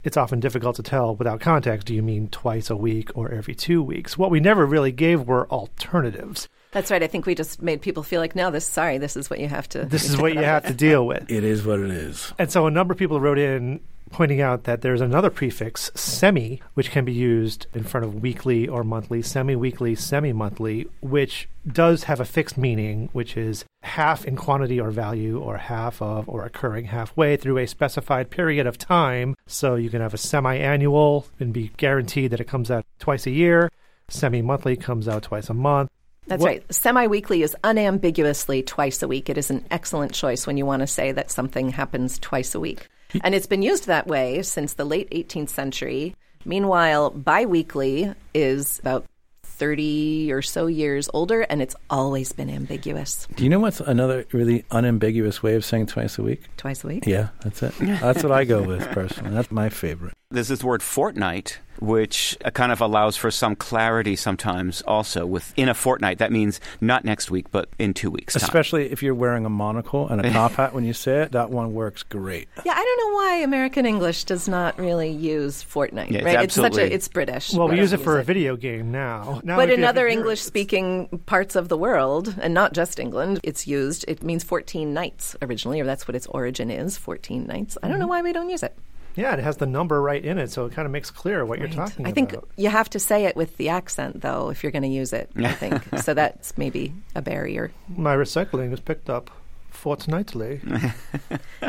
it's 0.03 0.17
often 0.17 0.39
difficult 0.39 0.75
to 0.77 0.83
tell 0.83 1.15
without 1.15 1.39
context 1.39 1.87
do 1.87 1.93
you 1.93 2.03
mean 2.03 2.27
twice 2.29 2.69
a 2.69 2.75
week 2.75 3.09
or 3.15 3.31
every 3.31 3.55
two 3.55 3.81
weeks? 3.81 4.17
What 4.17 4.31
we 4.31 4.39
never 4.39 4.65
really 4.65 4.91
gave 4.91 5.27
were 5.27 5.49
alternatives. 5.49 6.47
That's 6.71 6.91
right. 6.91 7.01
I 7.01 7.07
think 7.07 7.25
we 7.25 7.35
just 7.35 7.61
made 7.61 7.81
people 7.81 8.03
feel 8.03 8.21
like, 8.21 8.35
no, 8.35 8.51
this 8.51 8.65
sorry, 8.65 8.97
this 8.97 9.15
is 9.15 9.29
what 9.29 9.39
you 9.39 9.47
have 9.47 9.69
to. 9.69 9.85
This 9.85 10.09
is 10.09 10.17
what 10.21 10.33
you 10.33 10.43
have 10.43 10.65
to 10.65 10.73
deal 10.73 11.05
with. 11.05 11.29
It 11.29 11.43
is 11.43 11.65
what 11.65 11.79
it 11.79 11.91
is. 11.91 12.33
And 12.37 12.51
so 12.51 12.67
a 12.67 12.71
number 12.71 12.91
of 12.91 12.97
people 12.97 13.19
wrote 13.19 13.39
in 13.39 13.79
pointing 14.09 14.41
out 14.41 14.63
that 14.63 14.81
there's 14.81 15.01
another 15.01 15.29
prefix, 15.29 15.91
semi, 15.95 16.61
which 16.73 16.91
can 16.91 17.05
be 17.05 17.13
used 17.13 17.67
in 17.73 17.83
front 17.83 18.05
of 18.05 18.21
weekly 18.21 18.67
or 18.67 18.83
monthly, 18.83 19.21
semi 19.21 19.55
weekly, 19.55 19.95
semi 19.95 20.33
monthly, 20.33 20.87
which 21.01 21.47
does 21.71 22.05
have 22.05 22.19
a 22.19 22.25
fixed 22.25 22.57
meaning, 22.57 23.09
which 23.13 23.35
is 23.37 23.65
half 23.83 24.25
in 24.25 24.35
quantity 24.35 24.79
or 24.79 24.91
value, 24.91 25.39
or 25.39 25.57
half 25.57 26.01
of, 26.01 26.27
or 26.29 26.43
occurring 26.45 26.85
halfway 26.85 27.37
through 27.37 27.57
a 27.57 27.67
specified 27.67 28.29
period 28.29 28.65
of 28.67 28.77
time. 28.77 29.35
So 29.47 29.75
you 29.75 29.89
can 29.89 30.01
have 30.01 30.13
a 30.13 30.17
semi 30.17 30.55
annual 30.55 31.27
and 31.39 31.53
be 31.53 31.71
guaranteed 31.77 32.31
that 32.31 32.39
it 32.39 32.47
comes 32.47 32.71
out 32.71 32.85
twice 32.99 33.25
a 33.25 33.31
year. 33.31 33.69
Semi 34.09 34.41
monthly 34.41 34.75
comes 34.77 35.07
out 35.07 35.23
twice 35.23 35.49
a 35.49 35.53
month. 35.53 35.89
That's 36.27 36.41
What- 36.41 36.47
right. 36.47 36.73
Semi 36.73 37.07
weekly 37.07 37.41
is 37.41 37.55
unambiguously 37.63 38.61
twice 38.63 39.01
a 39.01 39.07
week. 39.07 39.29
It 39.29 39.37
is 39.37 39.49
an 39.49 39.63
excellent 39.71 40.13
choice 40.13 40.45
when 40.45 40.57
you 40.57 40.65
want 40.65 40.81
to 40.81 40.87
say 40.87 41.11
that 41.13 41.31
something 41.31 41.69
happens 41.69 42.19
twice 42.19 42.53
a 42.53 42.59
week. 42.59 42.87
And 43.21 43.33
it's 43.33 43.47
been 43.47 43.61
used 43.61 43.87
that 43.87 44.07
way 44.07 44.41
since 44.41 44.73
the 44.73 44.85
late 44.85 45.09
18th 45.11 45.49
century. 45.49 46.15
Meanwhile, 46.45 47.11
biweekly 47.11 48.13
is 48.33 48.79
about 48.79 49.05
30 49.43 50.31
or 50.31 50.41
so 50.41 50.67
years 50.67 51.09
older, 51.13 51.41
and 51.41 51.61
it's 51.61 51.75
always 51.89 52.31
been 52.31 52.49
ambiguous. 52.49 53.27
Do 53.35 53.43
you 53.43 53.49
know 53.49 53.59
what's 53.59 53.79
another 53.79 54.25
really 54.31 54.63
unambiguous 54.71 55.41
way 55.41 55.55
of 55.55 55.65
saying 55.65 55.87
twice 55.87 56.17
a 56.17 56.23
week? 56.23 56.43
Twice 56.57 56.83
a 56.83 56.87
week? 56.87 57.05
Yeah, 57.07 57.29
that's 57.41 57.63
it. 57.63 57.73
That's 57.79 58.23
what 58.23 58.31
I 58.31 58.43
go 58.43 58.61
with 58.61 58.87
personally. 58.89 59.33
That's 59.33 59.51
my 59.51 59.69
favorite. 59.69 60.13
There's 60.29 60.49
this 60.49 60.61
word 60.61 60.83
fortnight, 60.83 61.59
which 61.79 62.37
uh, 62.43 62.49
kind 62.49 62.73
of 62.73 62.81
allows 62.81 63.15
for 63.15 63.31
some 63.31 63.55
clarity 63.55 64.17
sometimes 64.17 64.81
also. 64.81 65.25
Within 65.25 65.69
a 65.69 65.73
fortnight, 65.73 66.17
that 66.17 66.33
means 66.33 66.59
not 66.81 67.05
next 67.05 67.31
week, 67.31 67.49
but 67.49 67.69
in 67.79 67.93
two 67.93 68.11
weeks' 68.11 68.33
time. 68.33 68.43
Especially 68.43 68.91
if 68.91 69.01
you're 69.01 69.15
wearing 69.15 69.45
a 69.45 69.49
monocle 69.49 70.05
and 70.09 70.19
a 70.19 70.29
top 70.33 70.51
hat 70.51 70.73
when 70.73 70.83
you 70.83 70.91
say 70.91 71.21
it, 71.21 71.31
that 71.31 71.49
one 71.49 71.73
works 71.73 72.03
great. 72.03 72.49
Yeah, 72.65 72.73
I 72.73 72.83
don't 72.83 73.09
know 73.09 73.15
why 73.15 73.35
American 73.35 73.85
English 73.85 74.25
does 74.25 74.49
not 74.49 74.77
really 74.77 75.09
use 75.09 75.63
fortnight, 75.63 76.11
Yeah, 76.11 76.17
it's 76.17 76.25
right? 76.25 76.43
It's 76.43 76.55
such 76.55 76.63
a 76.63 76.65
absolutely- 76.65 76.93
it's 76.95 77.07
British. 77.07 77.53
Well, 77.53 77.69
we 77.69 77.77
use 77.77 77.93
it 77.93 78.01
for 78.01 78.19
a 78.19 78.23
video 78.25 78.57
game 78.57 78.91
now. 78.91 79.39
now 79.45 79.55
But 79.55 79.69
in 79.69 79.85
other 79.85 80.07
English 80.07 80.41
speaking 80.41 81.07
parts 81.25 81.55
of 81.55 81.69
the 81.69 81.77
world, 81.77 82.35
and 82.41 82.53
not 82.53 82.73
just 82.73 82.99
England, 82.99 83.39
it's 83.43 83.65
used, 83.65 84.03
it 84.09 84.21
means 84.23 84.43
14 84.43 84.93
nights 84.93 85.37
originally, 85.41 85.79
or 85.79 85.85
that's 85.85 86.05
what 86.05 86.17
its 86.17 86.27
origin 86.27 86.69
is 86.69 86.97
14 86.97 87.47
nights. 87.47 87.77
I 87.81 87.87
don't 87.87 87.99
know 87.99 88.07
why 88.07 88.21
we 88.21 88.33
don't 88.33 88.49
use 88.49 88.61
it. 88.61 88.77
Yeah, 89.17 89.33
it 89.33 89.39
has 89.39 89.57
the 89.57 89.65
number 89.65 89.99
right 89.99 90.23
in 90.23 90.37
it, 90.37 90.51
so 90.51 90.65
it 90.65 90.73
kind 90.73 90.85
of 90.85 90.91
makes 90.91 91.09
clear 91.09 91.43
what 91.43 91.57
you're 91.57 91.67
talking 91.67 92.05
I 92.05 92.09
about. 92.09 92.11
I 92.11 92.13
think 92.13 92.35
you 92.55 92.69
have 92.69 92.87
to 92.91 92.99
say 92.99 93.25
it 93.25 93.35
with 93.35 93.57
the 93.57 93.69
accent, 93.69 94.21
though, 94.21 94.49
if 94.51 94.61
you're 94.61 94.71
going 94.71 94.83
to 94.83 94.87
use 94.87 95.11
it, 95.11 95.31
I 95.35 95.51
think. 95.53 95.83
so 96.03 96.13
that's 96.13 96.55
maybe 96.55 96.93
a 97.15 97.21
barrier. 97.23 97.71
My 97.89 98.15
recycling 98.15 98.71
is 98.71 98.79
picked 98.79 99.09
up 99.09 99.31
fortnightly. 99.71 100.61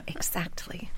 Exactly. 0.07 0.91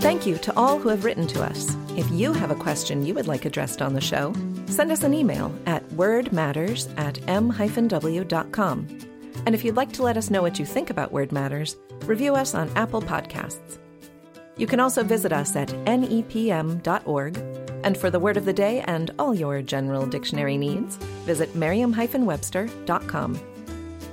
Thank 0.00 0.26
you 0.26 0.38
to 0.38 0.56
all 0.56 0.78
who 0.78 0.88
have 0.88 1.04
written 1.04 1.26
to 1.28 1.42
us. 1.42 1.74
If 1.96 2.10
you 2.10 2.32
have 2.32 2.50
a 2.50 2.54
question 2.54 3.04
you 3.04 3.14
would 3.14 3.26
like 3.26 3.44
addressed 3.44 3.82
on 3.82 3.94
the 3.94 4.00
show, 4.00 4.32
send 4.72 4.92
us 4.92 5.02
an 5.02 5.14
email 5.14 5.54
at 5.66 5.88
wordmatters 5.90 6.92
at 6.98 7.20
m-w.com. 7.28 8.88
And 9.46 9.54
if 9.54 9.64
you'd 9.64 9.76
like 9.76 9.92
to 9.92 10.02
let 10.02 10.16
us 10.16 10.30
know 10.30 10.42
what 10.42 10.58
you 10.58 10.66
think 10.66 10.90
about 10.90 11.12
Word 11.12 11.32
Matters, 11.32 11.76
review 12.04 12.34
us 12.34 12.54
on 12.54 12.70
Apple 12.76 13.00
Podcasts. 13.00 13.78
You 14.56 14.66
can 14.66 14.80
also 14.80 15.04
visit 15.04 15.32
us 15.32 15.54
at 15.54 15.68
nepm.org. 15.68 17.38
And 17.84 17.96
for 17.96 18.10
the 18.10 18.18
word 18.18 18.36
of 18.36 18.44
the 18.44 18.52
day 18.52 18.80
and 18.80 19.12
all 19.18 19.32
your 19.32 19.62
general 19.62 20.04
dictionary 20.04 20.56
needs, 20.56 20.96
visit 21.24 21.54
merriam-webster.com. 21.54 23.40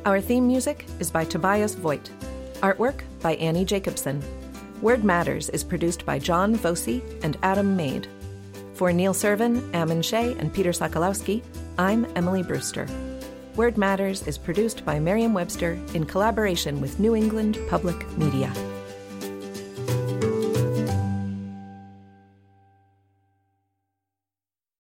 Our 0.06 0.22
theme 0.22 0.46
music 0.46 0.86
is 1.00 1.10
by 1.10 1.26
Tobias 1.26 1.74
Voigt. 1.74 2.12
Artwork 2.62 3.02
by 3.22 3.34
Annie 3.36 3.66
Jacobson. 3.66 4.24
Word 4.82 5.04
Matters 5.04 5.50
is 5.50 5.64
produced 5.64 6.06
by 6.06 6.20
John 6.20 6.56
Voci 6.56 7.02
and 7.24 7.38
Adam 7.42 7.76
Maid. 7.76 8.08
For 8.76 8.92
Neil 8.92 9.14
Serven, 9.14 9.74
Ammon 9.74 10.02
Shea, 10.02 10.36
and 10.38 10.54
Peter 10.54 10.72
Sokolowski, 10.72 11.42
I'm 11.78 12.06
Emily 12.18 12.44
Brewster. 12.44 12.86
Word 13.56 13.78
Matters 13.78 14.28
is 14.28 14.38
produced 14.38 14.84
by 14.84 15.00
Merriam 15.00 15.34
Webster 15.34 15.80
in 15.94 16.06
collaboration 16.06 16.82
with 16.82 17.00
New 17.00 17.16
England 17.16 17.58
Public 17.70 18.06
Media. 18.18 18.52